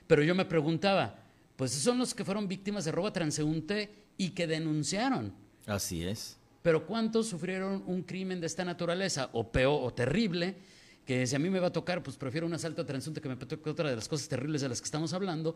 pero 0.08 0.24
yo 0.24 0.34
me 0.34 0.46
preguntaba, 0.46 1.24
pues 1.58 1.72
son 1.72 1.98
los 1.98 2.14
que 2.14 2.24
fueron 2.24 2.48
víctimas 2.48 2.86
de 2.86 2.94
robo 2.94 3.12
transeúnte 3.12 3.90
y 4.18 4.30
que 4.30 4.48
denunciaron. 4.48 5.34
Así 5.66 6.04
es. 6.04 6.38
Pero 6.62 6.86
¿cuántos 6.86 7.28
sufrieron 7.28 7.84
un 7.86 8.04
crimen 8.04 8.40
de 8.40 8.48
esta 8.48 8.64
naturaleza, 8.64 9.30
o 9.34 9.52
peor, 9.52 9.82
o 9.84 9.94
terrible, 9.94 10.56
que 11.10 11.26
si 11.26 11.36
a 11.36 11.40
mí 11.40 11.50
me 11.50 11.60
va 11.60 11.70
a 11.70 11.74
tocar, 11.74 12.04
pues 12.04 12.18
prefiero 12.18 12.46
un 12.46 12.54
asalto 12.54 12.84
a 12.84 12.86
transunte 12.86 13.20
que 13.20 13.28
me 13.28 13.36
toque 13.36 13.68
otra 13.68 13.90
de 13.90 13.96
las 13.96 14.08
cosas 14.08 14.28
terribles 14.28 14.62
de 14.62 14.70
las 14.70 14.80
que 14.80 14.86
estamos 14.86 15.12
hablando. 15.12 15.56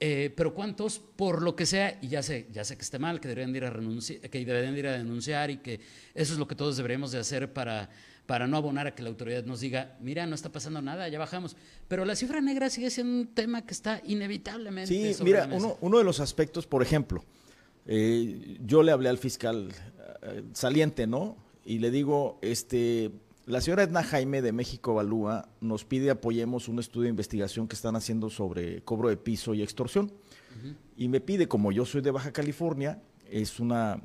Eh, 0.00 0.32
pero 0.34 0.54
cuántos, 0.54 0.98
por 0.98 1.42
lo 1.42 1.54
que 1.54 1.66
sea, 1.66 1.98
y 2.00 2.08
ya 2.08 2.22
sé, 2.22 2.46
ya 2.50 2.64
sé 2.64 2.76
que 2.76 2.82
esté 2.82 2.98
mal, 2.98 3.20
que 3.20 3.28
deberían 3.28 3.54
ir 3.54 3.66
a 3.66 3.68
renunciar, 3.68 4.20
que 4.30 4.42
deberían 4.42 4.74
ir 4.78 4.86
a 4.86 4.92
denunciar 4.92 5.50
y 5.50 5.58
que 5.58 5.80
eso 6.14 6.32
es 6.32 6.38
lo 6.38 6.48
que 6.48 6.54
todos 6.54 6.78
deberíamos 6.78 7.12
de 7.12 7.18
hacer 7.18 7.52
para, 7.52 7.90
para 8.24 8.46
no 8.46 8.56
abonar 8.56 8.86
a 8.86 8.94
que 8.94 9.02
la 9.02 9.10
autoridad 9.10 9.44
nos 9.44 9.60
diga, 9.60 9.98
mira, 10.00 10.24
no 10.24 10.34
está 10.34 10.50
pasando 10.50 10.80
nada, 10.80 11.06
ya 11.10 11.18
bajamos. 11.18 11.58
Pero 11.86 12.06
la 12.06 12.16
cifra 12.16 12.40
negra 12.40 12.70
sigue 12.70 12.88
siendo 12.88 13.12
un 13.12 13.34
tema 13.34 13.66
que 13.66 13.74
está 13.74 14.00
inevitablemente. 14.06 15.12
Sí, 15.12 15.22
mira, 15.22 15.46
uno, 15.52 15.76
uno, 15.82 15.98
de 15.98 16.04
los 16.04 16.20
aspectos, 16.20 16.66
por 16.66 16.82
ejemplo, 16.82 17.22
eh, 17.84 18.56
yo 18.64 18.82
le 18.82 18.92
hablé 18.92 19.10
al 19.10 19.18
fiscal 19.18 19.74
eh, 20.22 20.42
saliente, 20.54 21.06
¿no? 21.06 21.36
Y 21.66 21.80
le 21.80 21.90
digo, 21.90 22.38
este, 22.40 23.10
la 23.46 23.60
señora 23.60 23.82
Edna 23.82 24.02
Jaime 24.02 24.42
de 24.42 24.52
México 24.52 24.92
Evalúa 24.92 25.48
nos 25.60 25.84
pide 25.84 26.10
apoyemos 26.10 26.68
un 26.68 26.78
estudio 26.78 27.04
de 27.04 27.10
investigación 27.10 27.66
que 27.66 27.74
están 27.74 27.96
haciendo 27.96 28.30
sobre 28.30 28.82
cobro 28.82 29.08
de 29.08 29.16
piso 29.16 29.54
y 29.54 29.62
extorsión. 29.62 30.12
Y 30.96 31.08
me 31.08 31.20
pide, 31.20 31.48
como 31.48 31.72
yo 31.72 31.86
soy 31.86 32.02
de 32.02 32.10
Baja 32.10 32.32
California, 32.32 33.00
es 33.30 33.60
una 33.60 34.02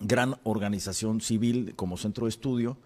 gran 0.00 0.34
organización 0.42 1.20
civil 1.20 1.74
como 1.76 1.96
centro 1.96 2.26
de 2.26 2.30
estudio, 2.30 2.78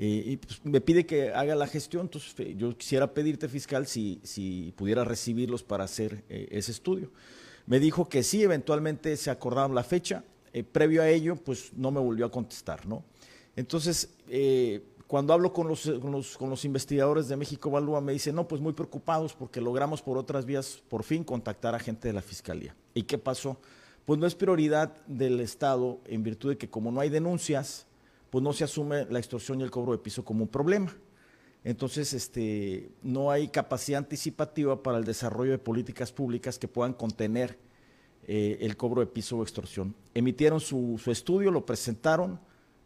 eh, 0.00 0.22
y 0.26 0.36
pues, 0.36 0.64
me 0.64 0.80
pide 0.80 1.06
que 1.06 1.32
haga 1.32 1.56
la 1.56 1.66
gestión. 1.66 2.02
Entonces, 2.02 2.34
yo 2.56 2.76
quisiera 2.76 3.12
pedirte, 3.12 3.48
fiscal, 3.48 3.86
si, 3.86 4.20
si 4.22 4.72
pudiera 4.76 5.04
recibirlos 5.04 5.64
para 5.64 5.84
hacer 5.84 6.24
eh, 6.28 6.48
ese 6.50 6.70
estudio. 6.70 7.10
Me 7.66 7.80
dijo 7.80 8.08
que 8.08 8.22
sí, 8.22 8.42
eventualmente 8.42 9.16
se 9.16 9.30
acordaron 9.30 9.74
la 9.74 9.82
fecha. 9.82 10.24
Eh, 10.52 10.62
previo 10.62 11.02
a 11.02 11.08
ello, 11.08 11.36
pues 11.36 11.72
no 11.74 11.90
me 11.90 12.00
volvió 12.00 12.26
a 12.26 12.30
contestar, 12.30 12.86
¿no? 12.86 13.04
Entonces, 13.56 14.10
cuando 15.08 15.32
hablo 15.32 15.54
con 15.54 15.66
los, 15.66 15.90
con 16.38 16.50
los, 16.50 16.64
investigadores 16.66 17.28
de 17.28 17.36
México 17.36 17.70
Evalúa, 17.70 18.02
me 18.02 18.12
dicen, 18.12 18.34
no, 18.34 18.46
pues 18.46 18.60
muy 18.60 18.74
preocupados 18.74 19.32
porque 19.32 19.58
logramos 19.58 20.02
por 20.02 20.18
otras 20.18 20.44
vías, 20.44 20.82
por 20.86 21.02
fin, 21.02 21.24
contactar 21.24 21.74
a 21.74 21.78
gente 21.78 22.08
de 22.08 22.14
la 22.14 22.20
Fiscalía. 22.20 22.76
¿Y 22.92 23.04
qué 23.04 23.16
pasó? 23.16 23.58
Pues 24.04 24.20
no 24.20 24.26
es 24.26 24.34
prioridad 24.34 24.94
del 25.06 25.40
Estado 25.40 25.98
en 26.04 26.22
virtud 26.22 26.50
de 26.50 26.58
que 26.58 26.68
como 26.68 26.92
no 26.92 27.00
hay 27.00 27.08
denuncias, 27.08 27.86
pues 28.28 28.44
no 28.44 28.52
se 28.52 28.64
asume 28.64 29.06
la 29.06 29.18
extorsión 29.18 29.60
y 29.60 29.64
el 29.64 29.70
cobro 29.70 29.92
de 29.92 29.98
piso 29.98 30.26
como 30.26 30.42
un 30.42 30.48
problema. 30.48 30.94
Entonces, 31.64 32.12
este, 32.12 32.90
no 33.02 33.30
hay 33.30 33.48
capacidad 33.48 33.98
anticipativa 33.98 34.82
para 34.82 34.98
el 34.98 35.04
desarrollo 35.04 35.52
de 35.52 35.58
políticas 35.58 36.12
públicas 36.12 36.58
que 36.58 36.68
puedan 36.68 36.92
contener 36.92 37.58
eh, 38.26 38.58
el 38.60 38.76
cobro 38.76 39.00
de 39.00 39.06
piso 39.06 39.38
o 39.38 39.42
extorsión. 39.42 39.94
Emitieron 40.12 40.60
su, 40.60 41.00
estudio, 41.06 41.50
lo 41.50 41.64
presentaron 41.64 42.38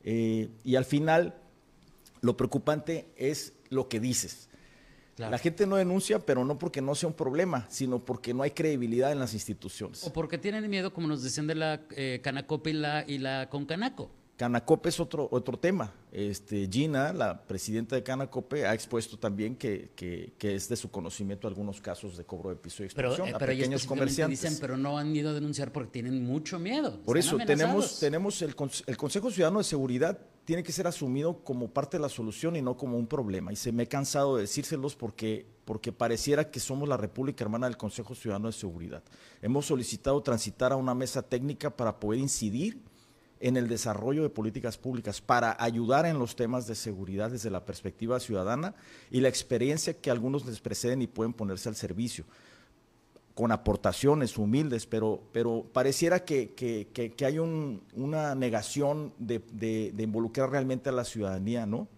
eh, 0.05 0.50
y 0.62 0.76
al 0.76 0.85
final 0.85 1.41
lo 2.23 2.37
preocupante 2.37 3.12
es 3.17 3.52
lo 3.69 3.88
que 3.88 4.00
dices. 4.00 4.49
La 5.19 5.38
gente 5.38 5.67
no 5.67 5.76
denuncia, 5.76 6.19
pero 6.19 6.45
no 6.45 6.59
porque 6.59 6.81
no 6.81 6.95
sea 6.95 7.09
un 7.09 7.14
problema, 7.14 7.67
sino 7.69 8.05
porque 8.05 8.33
no 8.33 8.43
hay 8.43 8.52
credibilidad 8.52 9.12
en 9.12 9.19
las 9.19 9.35
instituciones. 9.35 10.05
O 10.05 10.12
porque 10.12 10.38
tienen 10.38 10.69
miedo, 10.69 10.93
como 10.93 11.07
nos 11.07 11.23
decían 11.23 11.47
de 11.47 11.55
la 11.55 11.83
eh, 11.91 12.21
Canacope 12.25 12.71
y 12.71 12.73
la, 12.73 13.05
y 13.07 13.19
la 13.19 13.49
Concanaco. 13.49 14.11
Canacope 14.37 14.88
es 14.88 14.99
otro, 14.99 15.29
otro 15.31 15.59
tema. 15.59 15.93
Este, 16.11 16.67
Gina, 16.69 17.12
la 17.12 17.45
presidenta 17.45 17.95
de 17.95 18.02
Canacope, 18.02 18.67
ha 18.67 18.75
expuesto 18.75 19.19
también 19.19 19.55
que, 19.55 19.91
que, 19.95 20.55
es 20.55 20.69
de 20.69 20.76
su 20.76 20.91
conocimiento 20.91 21.47
algunos 21.47 21.81
casos 21.81 22.17
de 22.17 22.25
cobro 22.25 22.50
de 22.50 22.57
piso 22.57 22.83
y 22.83 22.87
extorsión 22.87 23.26
pero, 23.26 23.38
eh, 23.38 23.45
a 23.45 23.47
pequeños 23.47 23.85
comerciantes. 23.85 24.41
Dicen, 24.41 24.59
pero 24.61 24.76
no 24.76 24.99
han 24.99 25.14
ido 25.14 25.31
a 25.31 25.35
denunciar 25.35 25.71
porque 25.71 25.91
tienen 25.91 26.25
mucho 26.25 26.59
miedo. 26.59 26.99
Por 27.05 27.19
eso 27.19 27.37
tenemos, 27.37 28.00
tenemos 28.00 28.43
el, 28.43 28.57
el 28.87 28.97
Consejo 28.97 29.31
Ciudadano 29.31 29.59
de 29.59 29.64
Seguridad 29.64 30.19
tiene 30.44 30.62
que 30.62 30.72
ser 30.72 30.87
asumido 30.87 31.44
como 31.44 31.68
parte 31.68 31.96
de 31.96 32.02
la 32.02 32.08
solución 32.08 32.56
y 32.56 32.62
no 32.62 32.76
como 32.76 32.99
un 32.99 33.06
problema. 33.06 33.52
Y 33.52 33.56
se 33.56 33.72
me 33.72 33.84
he 33.84 33.88
cansado 33.88 34.37
de 34.37 34.42
decírselos 34.42 34.96
porque, 34.96 35.46
porque 35.64 35.92
pareciera 35.92 36.50
que 36.50 36.61
somos 36.61 36.88
la 36.88 36.96
República 36.96 37.44
Hermana 37.44 37.66
del 37.66 37.76
Consejo 37.76 38.14
Ciudadano 38.14 38.49
de 38.49 38.52
Seguridad. 38.52 39.02
Hemos 39.40 39.66
solicitado 39.66 40.22
transitar 40.22 40.72
a 40.72 40.76
una 40.76 40.94
mesa 40.94 41.22
técnica 41.22 41.76
para 41.76 42.00
poder 42.00 42.20
incidir 42.20 42.82
en 43.38 43.56
el 43.56 43.68
desarrollo 43.68 44.22
de 44.22 44.30
políticas 44.30 44.78
públicas 44.78 45.20
para 45.20 45.56
ayudar 45.58 46.06
en 46.06 46.18
los 46.18 46.37
temas 46.37 46.66
de 46.68 46.76
seguridad 46.76 47.30
desde 47.30 47.50
la 47.50 47.64
perspectiva 47.64 48.20
ciudadana 48.20 48.75
y 49.11 49.20
la 49.20 49.28
experiencia 49.28 50.00
que 50.00 50.12
algunos 50.12 50.46
les 50.46 50.61
preceden 50.61 51.02
y 51.02 51.08
pueden 51.08 51.32
ponerse 51.32 51.68
al 51.68 51.75
servicio 51.75 52.25
con 53.34 53.50
aportaciones 53.50 54.36
humildes, 54.36 54.86
pero, 54.86 55.22
pero 55.32 55.64
pareciera 55.72 56.24
que, 56.24 56.52
que, 56.54 57.24
hay 57.24 57.38
una 57.38 58.34
negación 58.34 59.12
de, 59.18 59.92
involucrar 59.98 60.50
realmente 60.50 60.90
a 60.90 60.92
la 60.92 61.04
ciudadanía, 61.04 61.66
¿no? 61.66 61.88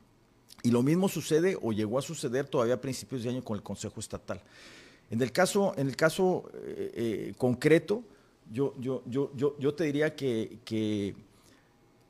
Y 0.63 0.71
lo 0.71 0.83
mismo 0.83 1.09
sucede 1.09 1.59
o 1.61 1.73
llegó 1.73 1.99
a 1.99 2.03
suceder 2.03 2.47
todavía 2.47 2.75
a 2.75 2.81
principios 2.81 3.23
de 3.23 3.31
año 3.31 3.45
con 3.45 3.57
el 3.57 3.63
Consejo 3.63 4.01
Estatal. 4.01 4.41
En 5.11 5.21
el 5.21 5.31
caso, 5.31 5.75
en 5.77 5.89
el 5.89 5.97
caso 5.97 6.51
eh, 6.55 6.93
eh, 6.95 7.35
concreto, 7.37 8.03
yo, 8.51 8.75
yo, 8.79 9.03
yo, 9.07 9.31
yo, 9.35 9.57
yo 9.59 9.75
te 9.75 9.85
diría 9.85 10.15
que, 10.17 10.59
que 10.65 11.15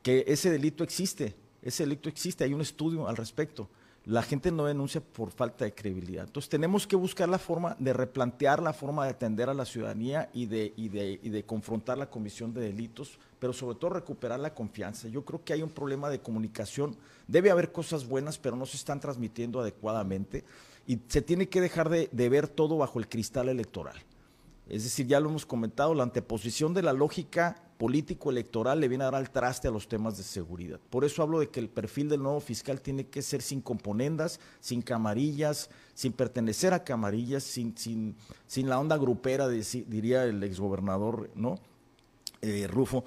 que 0.05 0.23
ese 0.29 0.51
delito 0.51 0.85
existe, 0.85 1.35
ese 1.63 1.85
delito 1.85 2.11
existe, 2.11 2.45
hay 2.45 2.53
un 2.53 2.61
estudio 2.61 3.09
al 3.09 3.17
respecto. 3.17 3.71
La 4.07 4.23
gente 4.23 4.53
no 4.53 4.67
denuncia 4.67 5.01
por 5.01 5.31
falta 5.31 5.65
de 5.65 5.75
credibilidad. 5.75 6.27
Entonces 6.27 6.51
tenemos 6.51 6.87
que 6.87 6.95
buscar 6.95 7.27
la 7.27 7.39
forma 7.39 7.75
de 7.79 7.95
replantear 7.95 8.63
la 8.63 8.75
forma 8.75 9.05
de 9.05 9.11
atender 9.11 9.49
a 9.49 9.55
la 9.55 9.65
ciudadanía 9.65 10.29
y 10.35 10.45
de, 10.45 10.75
y 10.77 10.91
de, 10.91 11.19
y 11.23 11.31
de 11.31 11.45
confrontar 11.45 11.97
la 11.97 12.11
comisión 12.11 12.53
de 12.53 12.61
delitos, 12.61 13.19
pero 13.39 13.55
sobre 13.55 13.79
todo 13.79 13.91
recuperar 13.91 14.41
la 14.41 14.53
confianza. 14.53 15.09
Yo 15.09 15.25
creo 15.25 15.43
que 15.43 15.55
hay 15.55 15.63
un 15.63 15.71
problema 15.71 16.11
de 16.11 16.21
comunicación. 16.21 16.97
Debe 17.27 17.51
haber 17.51 17.73
cosas 17.73 18.07
buenas, 18.07 18.37
pero 18.37 18.57
no 18.57 18.67
se 18.67 18.77
están 18.77 19.01
transmitiendo 19.01 19.61
adecuadamente 19.61 20.45
y 20.87 21.01
se 21.09 21.23
tiene 21.23 21.49
que 21.49 21.63
dejar 21.63 21.89
de, 21.89 22.11
de 22.13 22.29
ver 22.29 22.47
todo 22.47 22.77
bajo 22.77 22.99
el 22.99 23.09
cristal 23.09 23.49
electoral. 23.49 23.97
Es 24.69 24.85
decir, 24.85 25.07
ya 25.07 25.21
lo 25.21 25.31
hemos 25.31 25.47
comentado, 25.47 25.95
la 25.95 26.03
anteposición 26.03 26.75
de 26.75 26.83
la 26.83 26.93
lógica 26.93 27.64
político-electoral 27.79 28.81
le 28.81 28.89
viene 28.89 29.05
a 29.05 29.11
dar 29.11 29.17
al 29.17 29.31
traste 29.31 29.69
a 29.69 29.71
los 29.71 29.89
temas 29.89 30.17
de 30.17 30.23
seguridad. 30.23 30.81
Por 30.91 31.05
eso 31.05 31.23
hablo 31.23 31.41
de 31.41 31.49
que 31.49 31.61
el 31.61 31.69
perfil 31.69 32.09
del 32.09 32.23
nuevo 32.23 32.41
fiscal 32.41 32.81
tiene 32.81 33.07
que 33.07 33.23
ser 33.23 33.43
sin 33.43 33.61
componendas, 33.61 34.41
sin 34.61 34.83
camarillas, 34.83 35.71
sin 35.95 36.13
pertenecer 36.13 36.73
a 36.73 36.85
camarillas, 36.85 37.43
sin, 37.43 37.77
sin, 37.77 38.17
sin 38.47 38.69
la 38.69 38.79
onda 38.79 38.97
grupera, 38.97 39.49
diría 39.49 40.25
el 40.25 40.43
exgobernador 40.43 41.31
¿no? 41.35 41.59
Eh, 42.43 42.67
Rufo. 42.67 43.05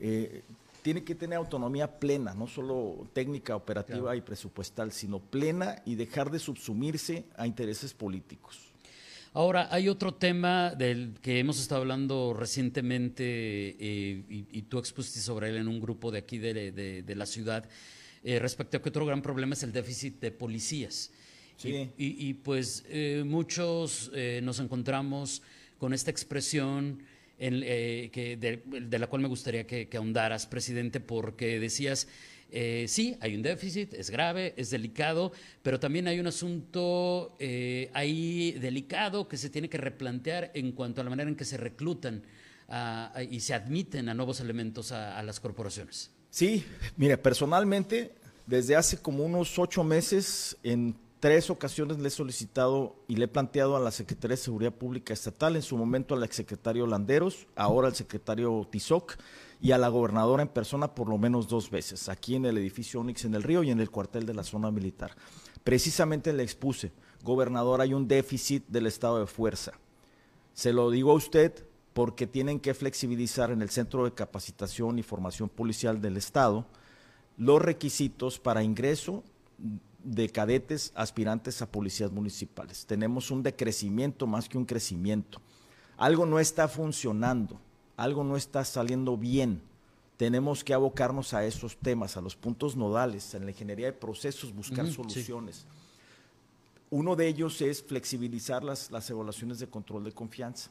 Eh, 0.00 0.42
tiene 0.82 1.04
que 1.04 1.14
tener 1.14 1.36
autonomía 1.36 1.98
plena, 1.98 2.34
no 2.34 2.46
solo 2.46 3.06
técnica, 3.12 3.54
operativa 3.54 4.16
y 4.16 4.20
presupuestal, 4.20 4.92
sino 4.92 5.18
plena 5.18 5.82
y 5.84 5.96
dejar 5.96 6.30
de 6.30 6.38
subsumirse 6.38 7.26
a 7.36 7.46
intereses 7.46 7.92
políticos. 7.92 8.72
Ahora, 9.34 9.68
hay 9.70 9.88
otro 9.88 10.14
tema 10.14 10.74
del 10.74 11.14
que 11.20 11.38
hemos 11.38 11.60
estado 11.60 11.82
hablando 11.82 12.34
recientemente 12.34 13.24
eh, 13.24 14.22
y, 14.28 14.62
tú 14.62 14.78
expusiste 14.78 15.20
sobre 15.20 15.50
él 15.50 15.56
en 15.56 15.68
un 15.68 15.80
grupo 15.80 16.10
de 16.10 16.18
aquí 16.18 16.38
de, 16.38 17.14
la 17.14 17.26
ciudad, 17.26 17.68
eh, 18.24 18.38
respecto 18.38 18.76
a 18.76 18.82
que 18.82 18.88
otro 18.88 19.04
gran 19.04 19.22
problema 19.22 19.54
es 19.54 19.62
el 19.62 19.72
déficit 19.72 20.20
de 20.20 20.30
policías. 20.30 21.10
Sí. 21.56 21.90
Y, 21.98 22.34
pues 22.34 22.84
eh, 22.88 23.22
muchos 23.26 24.10
nos 24.42 24.60
encontramos 24.60 25.42
con 25.76 25.92
esta 25.92 26.10
expresión 26.10 27.02
en, 27.38 27.60
que 28.10 28.36
de, 28.36 28.98
la 28.98 29.06
cual 29.08 29.22
me 29.22 29.28
gustaría 29.28 29.66
que, 29.66 29.88
que 29.88 29.96
ahondaras, 29.96 30.46
presidente, 30.46 31.00
porque 31.00 31.60
decías 31.60 32.08
eh, 32.50 32.86
sí, 32.88 33.16
hay 33.20 33.34
un 33.34 33.42
déficit, 33.42 33.94
es 33.94 34.10
grave, 34.10 34.54
es 34.56 34.70
delicado, 34.70 35.32
pero 35.62 35.78
también 35.78 36.08
hay 36.08 36.18
un 36.18 36.26
asunto 36.26 37.36
eh, 37.38 37.90
ahí 37.94 38.52
delicado 38.52 39.28
que 39.28 39.36
se 39.36 39.50
tiene 39.50 39.68
que 39.68 39.78
replantear 39.78 40.50
en 40.54 40.72
cuanto 40.72 41.00
a 41.00 41.04
la 41.04 41.10
manera 41.10 41.28
en 41.28 41.36
que 41.36 41.44
se 41.44 41.56
reclutan 41.56 42.22
y 43.30 43.40
se 43.40 43.54
admiten 43.54 44.10
a 44.10 44.14
nuevos 44.14 44.40
elementos 44.40 44.92
a, 44.92 45.22
las 45.22 45.40
corporaciones. 45.40 46.10
Sí, 46.28 46.62
mire, 46.98 47.16
personalmente, 47.16 48.12
desde 48.46 48.76
hace 48.76 48.98
como 48.98 49.24
unos 49.24 49.58
ocho 49.58 49.82
meses, 49.82 50.54
en 50.62 50.94
tres 51.20 51.50
ocasiones 51.50 51.98
le 51.98 52.08
he 52.08 52.10
solicitado 52.10 52.96
y 53.08 53.16
le 53.16 53.24
he 53.24 53.28
planteado 53.28 53.76
a 53.76 53.80
la 53.80 53.90
Secretaría 53.90 54.36
de 54.36 54.42
Seguridad 54.42 54.72
Pública 54.72 55.12
Estatal, 55.12 55.56
en 55.56 55.62
su 55.62 55.76
momento 55.76 56.14
al 56.14 56.22
exsecretario 56.22 56.86
Landeros, 56.86 57.46
ahora 57.56 57.88
al 57.88 57.94
secretario 57.94 58.66
Tizoc, 58.70 59.16
y 59.60 59.72
a 59.72 59.78
la 59.78 59.88
gobernadora 59.88 60.42
en 60.42 60.48
persona 60.48 60.94
por 60.94 61.08
lo 61.08 61.18
menos 61.18 61.48
dos 61.48 61.70
veces, 61.70 62.08
aquí 62.08 62.36
en 62.36 62.46
el 62.46 62.58
edificio 62.58 63.00
Onix 63.00 63.24
en 63.24 63.34
el 63.34 63.42
Río 63.42 63.62
y 63.64 63.70
en 63.70 63.80
el 63.80 63.90
cuartel 63.90 64.24
de 64.24 64.34
la 64.34 64.44
zona 64.44 64.70
militar. 64.70 65.16
Precisamente 65.64 66.32
le 66.32 66.44
expuse, 66.44 66.92
gobernador, 67.24 67.80
hay 67.80 67.92
un 67.92 68.06
déficit 68.06 68.64
del 68.68 68.86
estado 68.86 69.18
de 69.18 69.26
fuerza. 69.26 69.72
Se 70.52 70.72
lo 70.72 70.90
digo 70.90 71.10
a 71.10 71.14
usted 71.14 71.64
porque 71.92 72.28
tienen 72.28 72.60
que 72.60 72.74
flexibilizar 72.74 73.50
en 73.50 73.62
el 73.62 73.70
Centro 73.70 74.04
de 74.04 74.14
Capacitación 74.14 74.98
y 74.98 75.02
Formación 75.02 75.48
Policial 75.48 76.00
del 76.00 76.16
Estado 76.16 76.66
los 77.36 77.62
requisitos 77.62 78.38
para 78.38 78.62
ingreso 78.62 79.22
de 80.10 80.28
cadetes 80.28 80.92
aspirantes 80.94 81.62
a 81.62 81.70
policías 81.70 82.10
municipales. 82.10 82.86
Tenemos 82.86 83.30
un 83.30 83.42
decrecimiento 83.42 84.26
más 84.26 84.48
que 84.48 84.58
un 84.58 84.64
crecimiento. 84.64 85.40
Algo 85.96 86.26
no 86.26 86.38
está 86.38 86.68
funcionando 86.68 87.60
algo 87.98 88.22
no 88.22 88.36
está 88.36 88.64
saliendo 88.64 89.16
bien. 89.16 89.60
Tenemos 90.16 90.62
que 90.62 90.72
abocarnos 90.72 91.34
a 91.34 91.44
esos 91.44 91.76
temas, 91.76 92.16
a 92.16 92.20
los 92.20 92.36
puntos 92.36 92.76
nodales, 92.76 93.34
en 93.34 93.44
la 93.44 93.50
ingeniería 93.50 93.86
de 93.86 93.92
procesos, 93.92 94.54
buscar 94.54 94.86
soluciones. 94.90 95.66
uno 96.90 97.16
de 97.16 97.26
ellos 97.26 97.60
es 97.60 97.82
flexibilizar 97.82 98.64
las, 98.64 98.90
las 98.90 99.10
evaluaciones 99.10 99.58
de 99.58 99.66
control 99.66 100.04
de 100.04 100.12
confianza. 100.12 100.70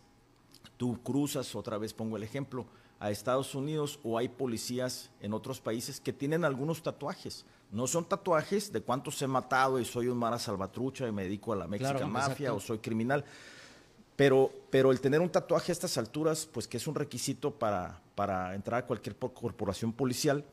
Tú 0.78 1.00
cruzas, 1.04 1.54
otra 1.54 1.78
vez 1.78 1.94
pongo 1.94 2.16
el 2.16 2.24
ejemplo, 2.24 2.66
a 3.00 3.12
Estados 3.12 3.54
Unidos 3.56 4.00
o 4.04 4.18
hay 4.18 4.28
policías 4.28 5.12
en 5.22 5.34
otros 5.34 5.62
países 5.62 6.00
que 6.00 6.14
tienen 6.14 6.44
algunos 6.46 6.82
tatuajes. 6.82 7.46
No 7.72 7.86
son 7.86 8.06
tatuajes 8.06 8.72
de 8.72 8.82
cuántos 8.82 9.22
he 9.22 9.28
matado 9.28 9.80
y 9.80 9.86
soy 9.86 10.08
un 10.08 10.18
mara 10.18 10.40
salvatrucha 10.40 11.08
y 11.08 11.12
me 11.12 11.24
dedico 11.24 11.54
a 11.54 11.58
la 11.58 11.68
Mexican 11.68 12.12
Mafia 12.12 12.54
o 12.54 12.60
soy 12.60 12.80
criminal. 12.80 13.24
Pero, 14.16 14.52
pero 14.72 14.92
el 14.92 15.00
tener 15.00 15.22
un 15.22 15.30
tatuaje 15.30 15.72
a 15.72 15.74
estas 15.74 15.98
alturas, 15.98 16.50
pues 16.52 16.68
que 16.68 16.78
es 16.78 16.88
un 16.88 16.96
requisito 16.96 17.52
para, 17.52 18.02
para 18.16 18.56
entrar 18.56 18.84
a 18.84 18.86
cualquier 18.88 19.16
corporación 19.16 19.94
policial, 19.94 20.44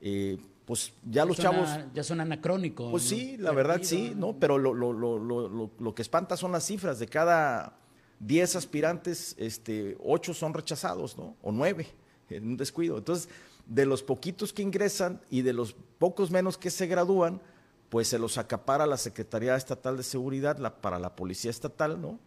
eh, 0.00 0.38
pues 0.64 0.92
ya, 1.08 1.24
los 1.24 1.36
chavos... 1.38 1.68
Ya 1.94 2.02
son 2.02 2.20
anacrónicos. 2.20 2.90
Pues 2.90 3.04
sí, 3.04 3.36
la 3.38 3.52
verdad 3.52 3.80
sí, 3.82 4.12
¿no? 4.16 4.34
Pero 4.38 4.58
lo, 4.58 4.74
lo, 4.74 4.92
lo, 4.92 5.70
lo, 5.78 5.94
que 5.94 6.02
espanta 6.02 6.36
son 6.36 6.52
las 6.52 6.66
cifras. 6.66 6.98
De 6.98 7.06
cada 7.06 7.77
10 8.20 8.56
aspirantes, 8.56 9.34
este, 9.38 9.96
8 10.00 10.34
son 10.34 10.54
rechazados, 10.54 11.16
¿no? 11.16 11.36
O 11.42 11.52
9 11.52 11.86
en 12.30 12.46
un 12.46 12.56
descuido. 12.56 12.98
Entonces, 12.98 13.28
de 13.66 13.86
los 13.86 14.02
poquitos 14.02 14.52
que 14.52 14.62
ingresan 14.62 15.20
y 15.30 15.42
de 15.42 15.52
los 15.52 15.74
pocos 15.98 16.30
menos 16.30 16.58
que 16.58 16.70
se 16.70 16.86
gradúan, 16.86 17.40
pues 17.88 18.08
se 18.08 18.18
los 18.18 18.38
acapara 18.38 18.86
la 18.86 18.96
Secretaría 18.96 19.56
Estatal 19.56 19.96
de 19.96 20.02
Seguridad 20.02 20.58
la, 20.58 20.80
para 20.80 20.98
la 20.98 21.16
Policía 21.16 21.50
Estatal, 21.50 22.00
¿no? 22.00 22.18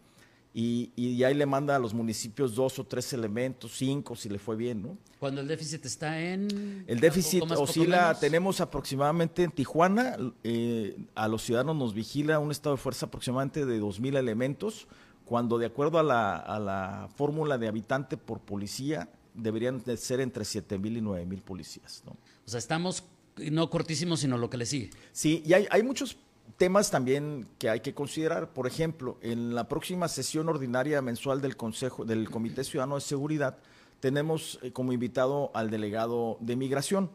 y, 0.54 0.90
y 0.96 1.24
ahí 1.24 1.34
le 1.34 1.46
manda 1.46 1.76
a 1.76 1.78
los 1.78 1.94
municipios 1.94 2.54
dos 2.54 2.78
o 2.78 2.84
tres 2.84 3.12
elementos, 3.12 3.72
cinco 3.74 4.14
si 4.14 4.28
le 4.28 4.38
fue 4.38 4.54
bien, 4.54 4.82
¿no? 4.82 4.98
Cuando 5.18 5.40
el 5.40 5.48
déficit 5.48 5.86
está 5.86 6.20
en... 6.20 6.84
El 6.86 7.00
déficit 7.00 7.42
oscila, 7.52 8.14
tenemos 8.18 8.60
aproximadamente 8.60 9.44
en 9.44 9.50
Tijuana, 9.50 10.16
eh, 10.44 10.96
a 11.14 11.28
los 11.28 11.42
ciudadanos 11.42 11.76
nos 11.76 11.94
vigila 11.94 12.38
un 12.38 12.50
estado 12.50 12.76
de 12.76 12.82
fuerza 12.82 13.06
aproximadamente 13.06 13.64
de 13.64 13.78
dos 13.78 13.98
mil 13.98 14.16
elementos, 14.16 14.88
cuando 15.24 15.58
de 15.58 15.66
acuerdo 15.66 15.98
a 15.98 16.02
la, 16.02 16.36
a 16.36 16.58
la 16.58 17.08
fórmula 17.16 17.58
de 17.58 17.68
habitante 17.68 18.16
por 18.16 18.40
policía, 18.40 19.08
deberían 19.34 19.82
de 19.82 19.96
ser 19.96 20.20
entre 20.20 20.44
siete 20.44 20.78
mil 20.78 20.96
y 20.96 21.00
nueve 21.00 21.24
mil 21.26 21.42
policías, 21.42 22.02
¿no? 22.04 22.12
O 22.12 22.50
sea, 22.50 22.58
estamos 22.58 23.04
no 23.50 23.70
cortísimos, 23.70 24.20
sino 24.20 24.36
lo 24.36 24.50
que 24.50 24.56
le 24.56 24.66
sigue. 24.66 24.90
Sí, 25.12 25.42
y 25.46 25.54
hay, 25.54 25.66
hay 25.70 25.82
muchos 25.82 26.18
temas 26.58 26.90
también 26.90 27.48
que 27.58 27.70
hay 27.70 27.80
que 27.80 27.94
considerar. 27.94 28.52
Por 28.52 28.66
ejemplo, 28.66 29.16
en 29.22 29.54
la 29.54 29.68
próxima 29.68 30.08
sesión 30.08 30.48
ordinaria 30.48 31.00
mensual 31.00 31.40
del 31.40 31.56
Consejo 31.56 32.04
del 32.04 32.30
Comité 32.30 32.64
Ciudadano 32.64 32.96
de 32.96 33.00
Seguridad 33.00 33.58
tenemos 34.00 34.58
eh, 34.62 34.72
como 34.72 34.92
invitado 34.92 35.50
al 35.54 35.70
delegado 35.70 36.36
de 36.40 36.56
Migración. 36.56 37.10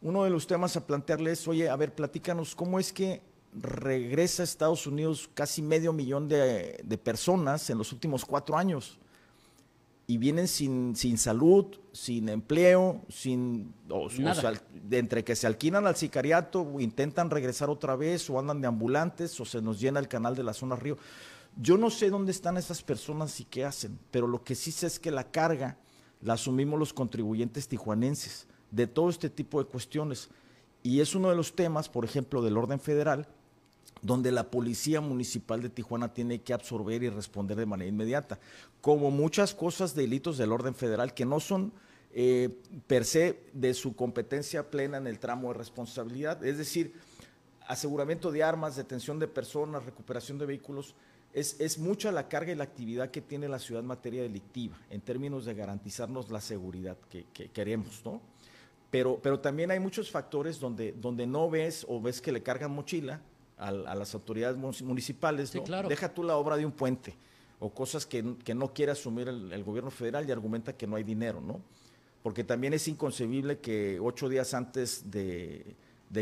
Uno 0.00 0.24
de 0.24 0.30
los 0.30 0.46
temas 0.46 0.76
a 0.76 0.86
plantearles 0.86 1.40
es, 1.40 1.48
oye, 1.48 1.68
a 1.68 1.76
ver, 1.76 1.94
platícanos 1.94 2.56
cómo 2.56 2.80
es 2.80 2.92
que 2.92 3.22
regresa 3.52 4.42
a 4.42 4.44
Estados 4.44 4.86
Unidos 4.86 5.28
casi 5.34 5.62
medio 5.62 5.92
millón 5.92 6.28
de, 6.28 6.80
de 6.82 6.98
personas 6.98 7.68
en 7.70 7.78
los 7.78 7.92
últimos 7.92 8.24
cuatro 8.24 8.56
años 8.56 8.98
y 10.06 10.18
vienen 10.18 10.48
sin, 10.48 10.96
sin 10.96 11.16
salud, 11.16 11.66
sin 11.92 12.28
empleo, 12.28 13.02
sin 13.08 13.72
o, 13.88 14.08
entre 14.90 15.24
que 15.24 15.36
se 15.36 15.46
alquilan 15.46 15.86
al 15.86 15.96
sicariato, 15.96 16.80
intentan 16.80 17.30
regresar 17.30 17.70
otra 17.70 17.96
vez, 17.96 18.28
o 18.28 18.38
andan 18.38 18.60
de 18.60 18.66
ambulantes, 18.66 19.38
o 19.40 19.44
se 19.44 19.62
nos 19.62 19.80
llena 19.80 20.00
el 20.00 20.08
canal 20.08 20.34
de 20.34 20.42
la 20.42 20.52
zona 20.52 20.76
río. 20.76 20.98
Yo 21.56 21.76
no 21.76 21.88
sé 21.90 22.10
dónde 22.10 22.32
están 22.32 22.56
esas 22.56 22.82
personas 22.82 23.38
y 23.40 23.44
qué 23.44 23.64
hacen, 23.64 23.98
pero 24.10 24.26
lo 24.26 24.42
que 24.42 24.54
sí 24.54 24.72
sé 24.72 24.86
es 24.86 24.98
que 24.98 25.10
la 25.10 25.30
carga 25.30 25.76
la 26.20 26.34
asumimos 26.34 26.78
los 26.78 26.92
contribuyentes 26.92 27.68
tijuanenses 27.68 28.46
de 28.70 28.86
todo 28.86 29.08
este 29.08 29.30
tipo 29.30 29.62
de 29.62 29.68
cuestiones. 29.70 30.30
Y 30.82 31.00
es 31.00 31.14
uno 31.14 31.30
de 31.30 31.36
los 31.36 31.54
temas, 31.54 31.88
por 31.88 32.04
ejemplo, 32.04 32.42
del 32.42 32.56
orden 32.56 32.80
federal, 32.80 33.28
donde 34.02 34.32
la 34.32 34.50
Policía 34.50 35.00
Municipal 35.00 35.62
de 35.62 35.70
Tijuana 35.70 36.12
tiene 36.12 36.42
que 36.42 36.52
absorber 36.52 37.02
y 37.04 37.08
responder 37.08 37.56
de 37.56 37.66
manera 37.66 37.88
inmediata, 37.88 38.38
como 38.80 39.10
muchas 39.10 39.54
cosas 39.54 39.94
de 39.94 40.02
delitos 40.02 40.36
del 40.36 40.52
orden 40.52 40.74
federal 40.74 41.14
que 41.14 41.24
no 41.24 41.38
son 41.38 41.72
eh, 42.12 42.50
per 42.88 43.04
se 43.04 43.44
de 43.54 43.72
su 43.72 43.94
competencia 43.96 44.70
plena 44.70 44.98
en 44.98 45.06
el 45.06 45.18
tramo 45.18 45.52
de 45.52 45.58
responsabilidad, 45.58 46.44
es 46.44 46.58
decir, 46.58 46.94
aseguramiento 47.66 48.32
de 48.32 48.42
armas, 48.42 48.76
detención 48.76 49.18
de 49.18 49.28
personas, 49.28 49.84
recuperación 49.84 50.36
de 50.36 50.46
vehículos, 50.46 50.94
es, 51.32 51.58
es, 51.60 51.78
mucha 51.78 52.12
la 52.12 52.28
carga 52.28 52.52
y 52.52 52.56
la 52.56 52.64
actividad 52.64 53.10
que 53.10 53.22
tiene 53.22 53.48
la 53.48 53.58
ciudad 53.58 53.80
en 53.80 53.86
materia 53.86 54.22
delictiva, 54.22 54.76
en 54.90 55.00
términos 55.00 55.46
de 55.46 55.54
garantizarnos 55.54 56.30
la 56.30 56.42
seguridad 56.42 56.98
que, 57.08 57.24
queremos, 57.50 58.02
¿no? 58.04 58.20
Pero, 58.90 59.18
pero 59.22 59.40
también 59.40 59.70
hay 59.70 59.80
muchos 59.80 60.10
factores 60.10 60.60
donde, 60.60 60.92
donde 60.92 61.26
no 61.26 61.48
ves 61.48 61.86
o 61.88 61.98
ves 62.02 62.20
que 62.20 62.30
le 62.30 62.42
cargan 62.42 62.72
mochila, 62.72 63.22
a, 63.62 63.94
las 63.94 64.14
autoridades 64.14 64.56
municipales, 64.82 65.52
deja 65.88 66.12
tú 66.12 66.22
la 66.22 66.36
obra 66.36 66.56
de 66.56 66.66
un 66.66 66.72
puente 66.72 67.14
o 67.60 67.70
cosas 67.72 68.06
que, 68.06 68.22
no 68.22 68.74
quiere 68.74 68.92
asumir 68.92 69.28
el, 69.28 69.64
gobierno 69.64 69.90
federal 69.90 70.28
y 70.28 70.32
argumenta 70.32 70.76
que 70.76 70.86
no 70.86 70.96
hay 70.96 71.04
dinero, 71.04 71.40
¿no? 71.40 71.60
Porque 72.22 72.44
también 72.44 72.74
es 72.74 72.88
inconcebible 72.88 73.58
que 73.58 73.98
ocho 74.00 74.28
días 74.28 74.52
antes 74.54 75.10
de, 75.10 75.76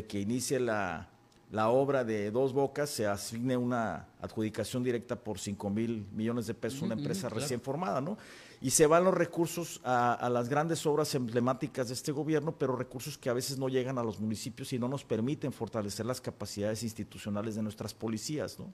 que 0.07 0.21
inicie 0.21 0.61
la, 0.61 1.10
obra 1.53 2.05
de 2.05 2.31
Dos 2.31 2.53
Bocas 2.53 2.91
se 2.91 3.07
asigne 3.07 3.57
una 3.57 4.07
adjudicación 4.21 4.85
directa 4.85 5.17
por 5.17 5.39
cinco 5.39 5.71
mil 5.71 6.07
millones 6.13 6.47
de 6.47 6.55
pesos 6.55 6.83
a 6.83 6.85
una 6.87 6.95
empresa 6.95 7.29
recién 7.29 7.61
formada, 7.61 8.01
¿no? 8.01 8.17
y 8.63 8.71
se 8.71 8.87
van 8.87 9.05
los 9.05 9.15
recursos 9.15 9.81
a, 9.85 10.29
las 10.31 10.49
grandes 10.49 10.85
obras 10.85 11.15
emblemáticas 11.15 11.89
de 11.89 11.95
este 11.95 12.13
gobierno, 12.13 12.55
pero 12.59 12.77
recursos 12.77 13.17
que 13.17 13.31
a 13.31 13.33
veces 13.33 13.59
no 13.59 13.69
llegan 13.69 13.97
a 13.97 14.03
los 14.03 14.21
municipios 14.21 14.73
y 14.73 14.79
no 14.79 14.87
nos 14.87 15.03
permiten 15.03 15.53
fortalecer 15.53 16.05
las 16.05 16.21
capacidades 16.21 16.83
institucionales 16.83 17.55
de 17.55 17.63
nuestras 17.63 17.95
policías, 17.95 18.59
¿no? 18.59 18.71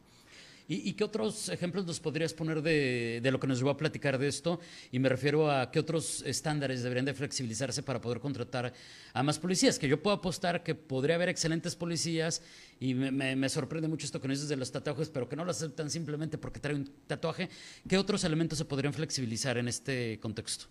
¿Y, 0.69 0.95
qué 0.95 1.05
otros 1.05 1.49
ejemplos 1.49 1.87
nos 1.87 2.01
podrías 2.01 2.35
poner 2.35 2.61
de, 2.61 3.21
lo 3.31 3.39
que 3.39 3.47
nos 3.47 3.59
llevó 3.59 3.71
a 3.71 3.77
platicar 3.77 4.19
de 4.19 4.27
esto? 4.27 4.59
Y 4.91 4.99
me 4.99 5.09
refiero 5.09 5.49
a 5.49 5.71
qué 5.71 5.79
otros 5.79 6.23
estándares 6.27 6.83
deberían 6.83 7.05
de 7.05 7.15
flexibilizarse 7.15 7.85
para 7.85 8.01
poder 8.01 8.19
contratar 8.19 8.73
a 9.13 9.23
más 9.23 9.39
policías. 9.39 9.79
Que 9.79 9.87
yo 9.87 10.03
puedo 10.03 10.17
apostar 10.17 10.65
que 10.65 10.75
podría 10.75 11.15
haber 11.15 11.29
excelentes 11.29 11.77
policías 11.77 12.43
y 12.81 12.95
me, 12.95 13.49
sorprende 13.49 13.87
mucho 13.87 14.07
esto 14.07 14.21
que 14.21 14.27
nos 14.27 14.39
dices 14.39 14.49
de 14.49 14.57
los 14.57 14.73
tatuajes, 14.73 15.09
pero 15.09 15.29
que 15.29 15.37
no 15.37 15.45
lo 15.45 15.53
aceptan 15.53 15.89
simplemente 15.89 16.37
porque 16.37 16.59
trae 16.59 16.75
un 16.75 16.91
tatuaje. 17.07 17.49
¿Qué 17.89 17.97
otros 17.97 18.25
elementos 18.25 18.59
se 18.59 18.65
podrían 18.65 18.93
flexibilizar 18.93 19.59
en 19.59 19.69
este 19.69 20.19
contexto? 20.19 20.67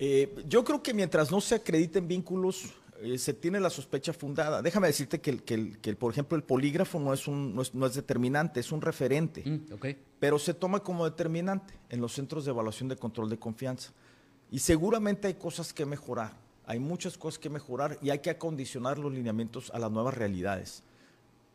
Eh, 0.00 0.34
yo 0.48 0.64
creo 0.64 0.82
que 0.82 0.92
mientras 0.92 1.30
no 1.30 1.40
se 1.40 1.54
acrediten 1.54 2.08
vínculos 2.08 2.74
eh, 3.02 3.18
se 3.18 3.34
tiene 3.34 3.58
la 3.58 3.70
sospecha 3.70 4.12
fundada. 4.12 4.62
Déjame 4.62 4.86
decirte 4.86 5.20
que, 5.20 5.38
que, 5.38 5.96
por 5.96 6.12
ejemplo, 6.12 6.36
el 6.36 6.44
polígrafo 6.44 7.00
no 7.00 7.12
es, 7.12 7.26
un, 7.26 7.54
no 7.54 7.86
es, 7.86 7.94
determinante, 7.94 8.60
es 8.60 8.70
un 8.70 8.80
referente, 8.80 9.42
mm, 9.44 9.86
pero 10.20 10.38
se 10.38 10.54
toma 10.54 10.80
como 10.80 11.04
determinante 11.04 11.74
en 11.88 12.00
los 12.00 12.12
centros 12.12 12.44
de 12.44 12.52
evaluación 12.52 12.88
de 12.88 12.96
control 12.96 13.28
de 13.28 13.38
confianza. 13.38 13.92
Y 14.50 14.60
seguramente 14.60 15.26
hay 15.26 15.34
cosas 15.34 15.72
que 15.72 15.84
mejorar, 15.84 16.36
hay 16.64 16.78
muchas 16.78 17.18
cosas 17.18 17.40
que 17.40 17.50
mejorar 17.50 17.98
y 18.02 18.10
hay 18.10 18.20
que 18.20 18.30
acondicionar 18.30 18.98
los 18.98 19.12
lineamientos 19.12 19.70
a 19.74 19.78
las 19.80 19.90
nuevas 19.90 20.14
realidades. 20.14 20.84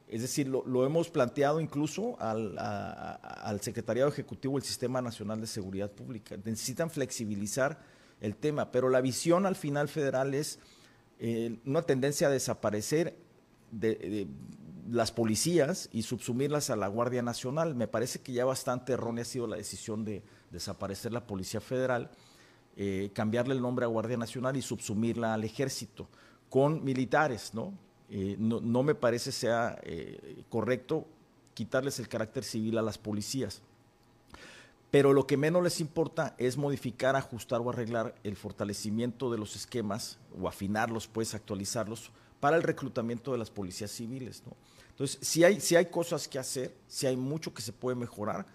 Es 0.09 0.21
decir, 0.21 0.47
lo, 0.47 0.85
hemos 0.85 1.09
planteado 1.09 1.59
incluso 1.59 2.19
al, 2.19 2.57
al 2.57 3.61
Secretariado 3.61 4.09
Ejecutivo 4.09 4.55
del 4.57 4.63
Sistema 4.63 5.01
Nacional 5.01 5.41
de 5.41 5.47
Seguridad 5.47 5.91
Pública. 5.91 6.37
Necesitan 6.43 6.89
flexibilizar 6.89 7.79
el 8.21 8.35
tema, 8.35 8.71
pero 8.71 8.89
la 8.89 9.01
visión 9.01 9.45
al 9.45 9.55
final 9.55 9.89
federal 9.89 10.33
es 10.33 10.59
eh, 11.19 11.59
una 11.65 11.81
tendencia 11.81 12.27
a 12.27 12.31
desaparecer 12.31 13.17
de, 13.71 14.27
las 14.89 15.11
policías 15.11 15.89
y 15.91 16.03
subsumirlas 16.03 16.69
a 16.69 16.75
la 16.75 16.87
Guardia 16.87 17.21
Nacional. 17.21 17.75
Me 17.75 17.87
parece 17.87 18.21
que 18.21 18.33
ya 18.33 18.45
bastante 18.45 18.93
errónea 18.93 19.23
ha 19.23 19.25
sido 19.25 19.47
la 19.47 19.57
decisión 19.57 20.05
de 20.05 20.23
desaparecer 20.51 21.11
la 21.11 21.27
Policía 21.27 21.59
Federal, 21.59 22.09
eh, 22.77 23.11
cambiarle 23.13 23.53
el 23.53 23.61
nombre 23.61 23.85
a 23.85 23.89
Guardia 23.89 24.17
Nacional 24.17 24.55
y 24.55 24.61
subsumirla 24.61 25.33
al 25.33 25.43
Ejército 25.43 26.07
con 26.49 26.83
militares, 26.83 27.53
¿no? 27.53 27.73
Eh, 28.09 28.37
no, 28.39 28.61
no, 28.61 28.83
me 28.83 28.95
parece 28.95 29.33
sea 29.33 29.77
correcto 30.47 31.05
quitarles 31.53 31.99
el 31.99 32.07
carácter 32.07 32.45
civil 32.45 32.77
a 32.77 32.81
las 32.81 32.97
policías 32.97 33.61
pero 34.91 35.13
lo 35.13 35.27
que 35.27 35.37
menos 35.37 35.63
les 35.63 35.81
importa 35.81 36.35
es 36.37 36.57
modificar, 36.57 37.15
ajustar 37.15 37.59
o 37.61 37.69
arreglar 37.69 38.15
el 38.23 38.35
fortalecimiento 38.35 39.29
de 39.31 39.37
los 39.37 39.55
esquemas 39.55 40.17
o 40.39 40.47
afinarlos, 40.47 41.07
pues 41.07 41.35
actualizarlos 41.35 42.11
para 42.39 42.55
el 42.55 42.63
reclutamiento 42.63 43.31
de 43.31 43.37
las 43.37 43.49
policías 43.49 43.91
civiles. 43.91 44.43
Entonces, 44.89 45.19
si 45.21 45.43
hay, 45.43 45.59
hay 45.75 45.85
cosas 45.87 46.27
que 46.27 46.39
hacer, 46.39 46.75
si 46.87 47.05
hay 47.05 47.17
mucho 47.17 47.53
que 47.53 47.61
se 47.61 47.73
puede 47.73 47.95
mejorar, 47.95 48.45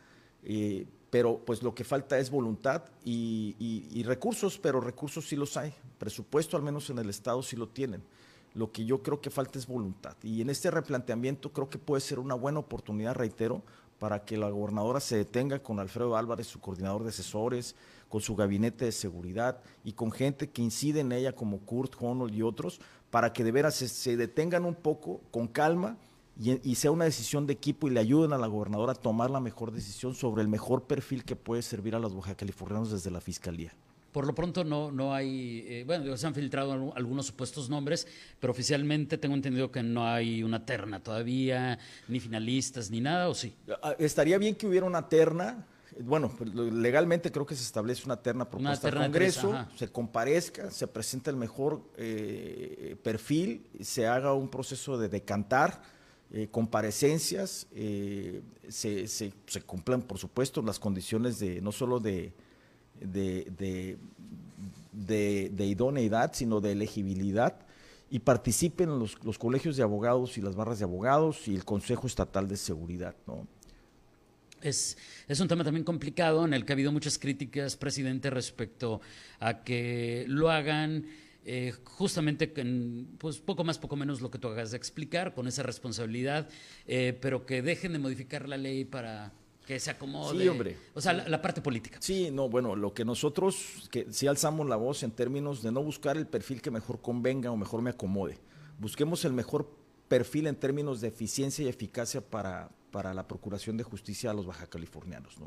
eh, 0.42 0.86
pero 1.10 1.38
pues 1.44 1.62
lo 1.62 1.74
que 1.74 1.84
falta 1.84 2.18
es 2.18 2.30
voluntad 2.30 2.84
y, 3.04 4.02
recursos, 4.06 4.58
pero 4.58 4.80
recursos 4.80 5.28
sí 5.28 5.36
los 5.36 5.58
hay, 5.58 5.74
presupuesto 5.98 6.56
al 6.56 6.62
menos 6.62 6.88
en 6.88 6.98
el 6.98 7.10
Estado 7.10 7.42
sí 7.42 7.54
lo 7.54 7.68
tienen. 7.68 8.02
Lo 8.54 8.72
que 8.72 8.84
yo 8.84 9.02
creo 9.02 9.20
que 9.20 9.30
falta 9.30 9.58
es 9.58 9.66
voluntad. 9.66 10.16
Y 10.22 10.40
en 10.40 10.50
este 10.50 10.70
replanteamiento 10.70 11.52
creo 11.52 11.68
que 11.68 11.78
puede 11.78 12.00
ser 12.00 12.18
una 12.18 12.34
buena 12.34 12.60
oportunidad, 12.60 13.14
reitero, 13.14 13.62
para 14.02 14.24
que 14.24 14.36
la 14.36 14.50
gobernadora 14.50 14.98
se 14.98 15.16
detenga 15.16 15.60
con 15.60 15.78
Alfredo 15.78 16.16
Álvarez, 16.16 16.48
su 16.48 16.58
coordinador 16.58 17.04
de 17.04 17.10
asesores, 17.10 17.76
con 18.08 18.20
su 18.20 18.34
gabinete 18.34 18.86
de 18.86 18.90
seguridad 18.90 19.60
y 19.84 19.92
con 19.92 20.10
gente 20.10 20.50
que 20.50 20.60
incide 20.60 20.98
en 20.98 21.12
ella 21.12 21.36
como 21.36 21.60
Kurt 21.60 21.94
Honnold 22.00 22.34
y 22.34 22.42
otros, 22.42 22.80
para 23.12 23.32
que 23.32 23.44
de 23.44 23.52
veras 23.52 23.76
se, 23.76 24.16
detengan 24.16 24.64
un 24.64 24.74
poco 24.74 25.20
con 25.30 25.46
calma 25.46 25.98
y, 26.36 26.74
sea 26.74 26.90
una 26.90 27.04
decisión 27.04 27.46
de 27.46 27.52
equipo 27.52 27.86
y 27.86 27.92
le 27.92 28.00
ayuden 28.00 28.32
a 28.32 28.38
la 28.38 28.48
gobernadora 28.48 28.90
a 28.90 28.96
tomar 28.96 29.30
la 29.30 29.38
mejor 29.38 29.70
decisión 29.70 30.16
sobre 30.16 30.42
el 30.42 30.48
mejor 30.48 30.82
perfil 30.82 31.22
que 31.22 31.36
puede 31.36 31.62
servir 31.62 31.94
a 31.94 32.00
los 32.00 32.12
baja 32.12 32.34
californianos 32.34 32.90
desde 32.90 33.12
la 33.12 33.20
fiscalía. 33.20 33.72
Por 34.12 34.26
lo 34.26 34.34
pronto 34.34 34.62
no, 34.62 34.92
no 34.92 35.14
hay, 35.14 35.64
eh, 35.66 35.84
bueno, 35.86 36.16
se 36.16 36.26
han 36.26 36.34
filtrado 36.34 36.92
algunos 36.94 37.26
supuestos 37.26 37.70
nombres, 37.70 38.06
pero 38.38 38.50
oficialmente 38.50 39.16
tengo 39.16 39.34
entendido 39.34 39.72
que 39.72 39.82
no 39.82 40.06
hay 40.06 40.42
una 40.42 40.64
terna 40.66 41.02
todavía, 41.02 41.78
ni 42.08 42.20
finalistas, 42.20 42.90
ni 42.90 43.00
nada, 43.00 43.28
¿o 43.28 43.34
sí? 43.34 43.54
Ah, 43.82 43.96
estaría 43.98 44.36
bien 44.36 44.54
que 44.54 44.66
hubiera 44.66 44.86
una 44.86 45.08
terna, 45.08 45.66
bueno, 46.00 46.30
pues, 46.36 46.54
legalmente 46.54 47.32
creo 47.32 47.46
que 47.46 47.54
se 47.54 47.62
establece 47.62 48.04
una 48.04 48.16
terna 48.16 48.48
propuesta 48.48 48.88
al 48.88 48.94
Congreso, 48.94 49.66
se 49.76 49.88
comparezca, 49.88 50.70
se 50.70 50.86
presenta 50.86 51.30
el 51.30 51.36
mejor 51.36 51.82
eh, 51.96 52.96
perfil, 53.02 53.66
se 53.80 54.06
haga 54.06 54.34
un 54.34 54.48
proceso 54.48 54.98
de 54.98 55.08
decantar 55.08 55.82
eh, 56.34 56.48
comparecencias, 56.50 57.66
eh, 57.74 58.40
se, 58.68 59.06
se, 59.06 59.32
cumplan, 59.66 60.00
por 60.00 60.16
supuesto, 60.16 60.62
las 60.62 60.78
condiciones 60.78 61.38
de 61.38 61.60
no 61.60 61.72
solo 61.72 62.00
de, 62.00 62.32
de, 63.04 63.98
de, 64.92 65.66
idoneidad, 65.66 66.32
sino 66.34 66.60
de 66.60 66.72
elegibilidad, 66.72 67.56
y 68.10 68.18
participen 68.18 68.98
los, 68.98 69.22
los, 69.24 69.38
colegios 69.38 69.76
de 69.76 69.82
abogados 69.82 70.36
y 70.36 70.42
las 70.42 70.54
barras 70.54 70.78
de 70.78 70.84
abogados 70.84 71.48
y 71.48 71.54
el 71.54 71.64
Consejo 71.64 72.06
Estatal 72.06 72.46
de 72.46 72.56
Seguridad. 72.56 73.14
¿no? 73.26 73.46
Es, 74.60 74.98
es, 75.28 75.40
un 75.40 75.48
tema 75.48 75.64
también 75.64 75.84
complicado 75.84 76.44
en 76.44 76.52
el 76.52 76.64
que 76.64 76.72
ha 76.72 76.74
habido 76.74 76.92
muchas 76.92 77.18
críticas, 77.18 77.76
presidente, 77.76 78.28
respecto 78.30 79.00
a 79.40 79.64
que 79.64 80.24
lo 80.28 80.50
hagan 80.50 81.06
eh, 81.44 81.72
justamente 81.84 82.46
pues 83.18 83.38
poco 83.38 83.64
más, 83.64 83.78
poco 83.78 83.96
menos 83.96 84.20
lo 84.20 84.30
que 84.30 84.38
tú 84.38 84.48
hagas 84.48 84.70
de 84.70 84.76
explicar, 84.76 85.34
con 85.34 85.48
esa 85.48 85.64
responsabilidad, 85.64 86.48
eh, 86.86 87.18
pero 87.20 87.44
que 87.46 87.62
dejen 87.62 87.92
de 87.92 87.98
modificar 87.98 88.48
la 88.48 88.56
ley 88.56 88.84
para 88.84 89.32
que 89.66 89.78
se 89.78 89.90
acomode. 89.90 90.42
Sí, 90.42 90.48
hombre. 90.48 90.76
O 90.94 91.00
sea, 91.00 91.12
la, 91.12 91.42
parte 91.42 91.60
política. 91.60 91.98
Sí, 92.00 92.30
no, 92.30 92.48
bueno, 92.48 92.76
lo 92.76 92.92
que 92.92 93.04
nosotros, 93.04 93.88
que 93.90 94.06
si 94.10 94.26
alzamos 94.26 94.68
la 94.68 94.76
voz 94.76 95.02
en 95.02 95.12
términos 95.12 95.62
de 95.62 95.72
no 95.72 95.82
buscar 95.82 96.16
el 96.16 96.26
perfil 96.26 96.60
que 96.60 96.70
mejor 96.70 97.00
convenga 97.00 97.50
o 97.50 97.56
mejor 97.56 97.82
me 97.82 97.90
acomode, 97.90 98.38
busquemos 98.78 99.24
el 99.24 99.32
mejor 99.32 99.70
perfil 100.08 100.46
en 100.46 100.56
términos 100.56 101.00
de 101.00 101.08
eficiencia 101.08 101.64
y 101.64 101.68
eficacia 101.68 102.20
para, 102.20 102.70
para 102.90 103.14
la 103.14 103.26
procuración 103.26 103.76
de 103.76 103.84
justicia 103.84 104.30
a 104.30 104.34
los 104.34 104.46
baja 104.46 104.66
californianos, 104.66 105.38
¿no? 105.38 105.46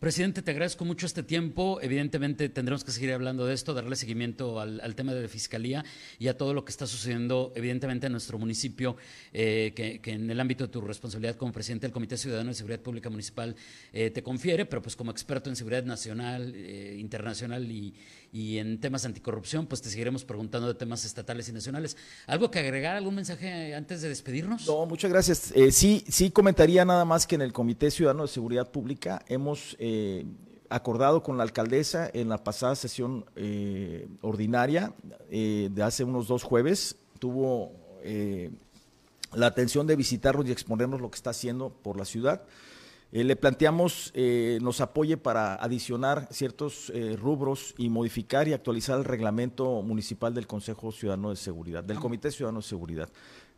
Presidente, 0.00 0.42
te 0.42 0.50
agradezco 0.52 0.84
mucho 0.84 1.06
este 1.06 1.22
tiempo. 1.22 1.80
Evidentemente 1.82 2.48
tendremos 2.48 2.84
que 2.84 2.92
seguir 2.92 3.12
hablando 3.12 3.46
de 3.46 3.54
esto, 3.54 3.74
darle 3.74 3.96
seguimiento 3.96 4.60
al, 4.60 4.94
tema 4.94 5.12
de 5.12 5.22
la 5.22 5.28
fiscalía 5.28 5.84
y 6.18 6.28
a 6.28 6.36
todo 6.36 6.54
lo 6.54 6.64
que 6.64 6.70
está 6.70 6.86
sucediendo, 6.86 7.52
evidentemente, 7.56 8.06
en 8.06 8.12
nuestro 8.12 8.38
municipio, 8.38 8.96
eh, 9.32 9.72
que, 9.74 10.00
en 10.12 10.30
el 10.30 10.38
ámbito 10.38 10.66
de 10.66 10.72
tu 10.72 10.80
responsabilidad 10.80 11.36
como 11.36 11.52
presidente 11.52 11.86
del 11.86 11.92
Comité 11.92 12.16
Ciudadano 12.16 12.50
de 12.50 12.54
Seguridad 12.54 12.80
Pública 12.80 13.10
Municipal 13.10 13.56
eh, 13.92 14.10
te 14.10 14.22
confiere, 14.22 14.66
pero 14.66 14.82
pues 14.82 14.94
como 14.94 15.10
experto 15.10 15.50
en 15.50 15.56
seguridad 15.56 15.84
nacional, 15.84 16.52
eh, 16.54 16.96
internacional 16.98 17.70
y, 17.70 17.94
y 18.32 18.58
en 18.58 18.80
temas 18.80 19.04
anticorrupción, 19.04 19.66
pues 19.66 19.80
te 19.80 19.88
seguiremos 19.88 20.24
preguntando 20.24 20.68
de 20.68 20.74
temas 20.74 21.04
estatales 21.04 21.48
y 21.48 21.52
nacionales. 21.52 21.96
¿Algo 22.26 22.50
que 22.50 22.58
agregar, 22.58 22.96
algún 22.96 23.14
mensaje 23.14 23.74
antes 23.74 24.02
de 24.02 24.08
despedirnos? 24.08 24.66
No, 24.66 24.84
muchas 24.86 25.10
gracias. 25.10 25.52
Eh, 25.54 25.72
sí, 25.72 26.04
sí 26.08 26.30
comentaría 26.30 26.84
nada 26.84 27.04
más 27.04 27.26
que 27.26 27.36
en 27.36 27.42
el 27.42 27.52
Comité 27.52 27.90
Ciudadano 27.90 28.22
de 28.22 28.28
Seguridad 28.28 28.70
Pública 28.70 29.22
hemos 29.28 29.76
eh, 29.78 30.26
acordado 30.68 31.22
con 31.22 31.38
la 31.38 31.42
alcaldesa 31.44 32.10
en 32.12 32.28
la 32.28 32.44
pasada 32.44 32.74
sesión 32.74 33.24
eh, 33.36 34.06
ordinaria 34.20 34.92
de 35.30 35.82
hace 35.82 36.04
unos 36.04 36.28
dos 36.28 36.42
jueves, 36.42 36.96
tuvo 37.18 37.72
la 39.34 39.46
atención 39.46 39.86
de 39.86 39.96
visitarnos 39.96 40.46
y 40.46 40.52
exponernos 40.52 41.00
lo 41.00 41.10
que 41.10 41.16
está 41.16 41.30
haciendo 41.30 41.70
por 41.70 41.96
la 41.98 42.04
ciudad. 42.04 42.42
Eh, 43.10 43.24
le 43.24 43.36
planteamos 43.36 44.10
eh, 44.14 44.58
nos 44.60 44.82
apoye 44.82 45.16
para 45.16 45.54
adicionar 45.54 46.28
ciertos 46.30 46.92
eh, 46.94 47.16
rubros 47.18 47.74
y 47.78 47.88
modificar 47.88 48.48
y 48.48 48.52
actualizar 48.52 48.98
el 48.98 49.04
reglamento 49.06 49.80
municipal 49.80 50.34
del 50.34 50.46
Consejo 50.46 50.92
Ciudadano 50.92 51.30
de 51.30 51.36
Seguridad, 51.36 51.82
del 51.82 51.98
Comité 51.98 52.30
Ciudadano 52.30 52.60
de 52.60 52.66
Seguridad. 52.66 53.08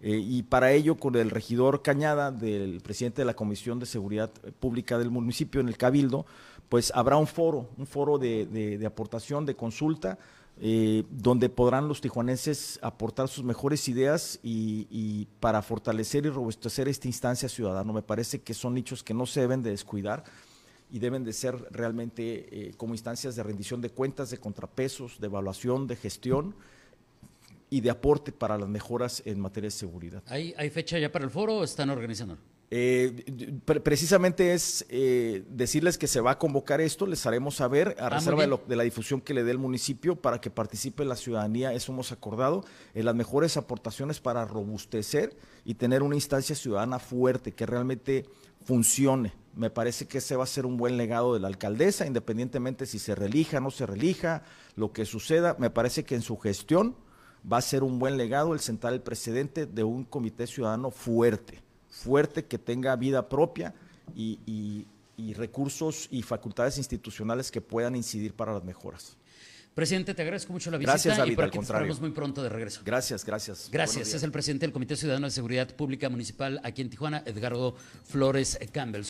y 0.02 0.44
para 0.44 0.72
ello, 0.72 0.96
con 0.96 1.16
el 1.16 1.30
regidor 1.30 1.82
Cañada, 1.82 2.30
del 2.30 2.80
presidente 2.80 3.22
de 3.22 3.26
la 3.26 3.34
Comisión 3.34 3.80
de 3.80 3.86
Seguridad 3.86 4.30
Pública 4.60 4.98
del 4.98 5.10
municipio 5.10 5.60
en 5.60 5.68
el 5.68 5.76
Cabildo, 5.76 6.26
pues 6.68 6.92
habrá 6.94 7.16
un 7.16 7.26
foro, 7.26 7.68
un 7.76 7.86
foro 7.86 8.18
de 8.18 8.84
aportación, 8.86 9.44
de 9.44 9.56
consulta, 9.56 10.18
eh, 10.62 11.04
donde 11.10 11.48
podrán 11.48 11.88
los 11.88 12.02
tijuanenses 12.02 12.78
aportar 12.82 13.28
sus 13.28 13.42
mejores 13.42 13.88
ideas 13.88 14.38
y, 14.42 15.26
para 15.40 15.62
fortalecer 15.62 16.26
y 16.26 16.28
robustecer 16.28 16.86
esta 16.86 17.08
instancia 17.08 17.48
ciudadana. 17.48 17.90
Me 17.94 18.02
parece 18.02 18.42
que 18.42 18.52
son 18.52 18.74
nichos 18.74 19.02
que 19.02 19.14
no 19.14 19.24
se 19.24 19.40
deben 19.40 19.62
de 19.62 19.70
descuidar 19.70 20.22
y 20.90 20.98
deben 20.98 21.24
de 21.24 21.32
ser 21.32 21.56
realmente 21.70 22.68
eh, 22.68 22.74
como 22.76 22.92
instancias 22.92 23.36
de 23.36 23.42
rendición 23.42 23.80
de 23.80 23.88
cuentas, 23.88 24.28
de 24.28 24.36
contrapesos, 24.36 25.18
de 25.18 25.28
evaluación, 25.28 25.86
de 25.86 25.96
gestión 25.96 26.54
y 27.70 27.80
de 27.80 27.88
aporte 27.88 28.30
para 28.30 28.58
las 28.58 28.68
mejoras 28.68 29.22
en 29.24 29.40
materia 29.40 29.68
de 29.68 29.72
seguridad. 29.72 30.22
¿Hay, 30.26 30.52
fecha 30.68 30.98
ya 30.98 31.10
para 31.10 31.24
el 31.24 31.30
foro 31.30 31.58
o 31.58 31.64
están 31.64 31.88
organizando? 31.88 32.36
Eh, 32.72 33.60
precisamente 33.82 34.54
es 34.54 34.86
eh, 34.90 35.42
decirles 35.48 35.98
que 35.98 36.06
se 36.06 36.20
va 36.20 36.32
a 36.32 36.38
convocar 36.38 36.80
esto, 36.80 37.04
les 37.04 37.26
haremos 37.26 37.56
saber 37.56 37.96
a 37.98 38.06
ah, 38.06 38.10
reserva 38.10 38.46
de, 38.46 38.76
la 38.76 38.84
difusión 38.84 39.20
que 39.20 39.34
le 39.34 39.42
dé 39.42 39.50
el 39.50 39.58
municipio 39.58 40.14
para 40.14 40.40
que 40.40 40.50
participe 40.50 41.04
la 41.04 41.16
ciudadanía, 41.16 41.72
eso 41.72 41.90
hemos 41.90 42.12
acordado, 42.12 42.64
en 42.94 43.06
las 43.06 43.16
mejores 43.16 43.56
aportaciones 43.56 44.20
para 44.20 44.44
robustecer 44.44 45.36
y 45.64 45.74
tener 45.74 46.04
una 46.04 46.14
instancia 46.14 46.54
ciudadana 46.54 47.00
fuerte 47.00 47.52
que 47.52 47.66
realmente 47.66 48.26
funcione. 48.64 49.32
Me 49.56 49.70
parece 49.70 50.06
que 50.06 50.18
ese 50.18 50.36
va 50.36 50.44
a 50.44 50.46
ser 50.46 50.64
un 50.64 50.76
buen 50.76 50.96
legado 50.96 51.34
de 51.34 51.40
la 51.40 51.48
alcaldesa, 51.48 52.06
independientemente 52.06 52.86
si 52.86 53.00
se 53.00 53.16
relija 53.16 53.58
o 53.58 53.62
no 53.62 53.72
se 53.72 53.84
relija, 53.84 54.44
lo 54.76 54.92
que 54.92 55.06
suceda, 55.06 55.56
me 55.58 55.70
parece 55.70 56.04
que 56.04 56.14
en 56.14 56.22
su 56.22 56.38
gestión 56.38 56.94
va 57.50 57.56
a 57.56 57.62
ser 57.62 57.82
un 57.82 57.98
buen 57.98 58.16
legado 58.16 58.54
el 58.54 58.60
sentar 58.60 58.92
el 58.92 59.00
precedente 59.00 59.66
de 59.66 59.82
un 59.82 60.04
comité 60.04 60.46
ciudadano 60.46 60.92
fuerte 60.92 61.68
fuerte, 61.90 62.46
que 62.46 62.58
tenga 62.58 62.96
vida 62.96 63.28
propia 63.28 63.74
y, 64.14 64.86
recursos 65.34 66.08
y 66.10 66.22
facultades 66.22 66.78
institucionales 66.78 67.50
que 67.50 67.60
puedan 67.60 67.94
incidir 67.94 68.32
para 68.32 68.54
las 68.54 68.64
mejoras. 68.64 69.18
Presidente, 69.74 70.14
te 70.14 70.22
agradezco 70.22 70.52
mucho 70.52 70.70
la 70.70 70.78
visita 70.78 70.92
gracias, 70.92 71.18
David, 71.18 71.32
y 71.32 71.36
por 71.36 71.44
aquí 71.44 71.58
al 71.58 72.00
muy 72.00 72.10
pronto 72.10 72.42
de 72.42 72.48
regreso. 72.48 72.80
Gracias, 72.84 73.24
gracias. 73.24 73.68
Gracias. 73.70 74.14
Es 74.14 74.22
el 74.22 74.32
presidente 74.32 74.66
del 74.66 74.72
Comité 74.72 74.96
Ciudadano 74.96 75.26
de 75.26 75.30
Seguridad 75.30 75.68
Pública 75.76 76.08
Municipal 76.08 76.60
aquí 76.64 76.82
en 76.82 76.90
Tijuana, 76.90 77.22
Edgardo 77.26 77.76
Flores 78.04 78.58
Campbell. 78.72 79.09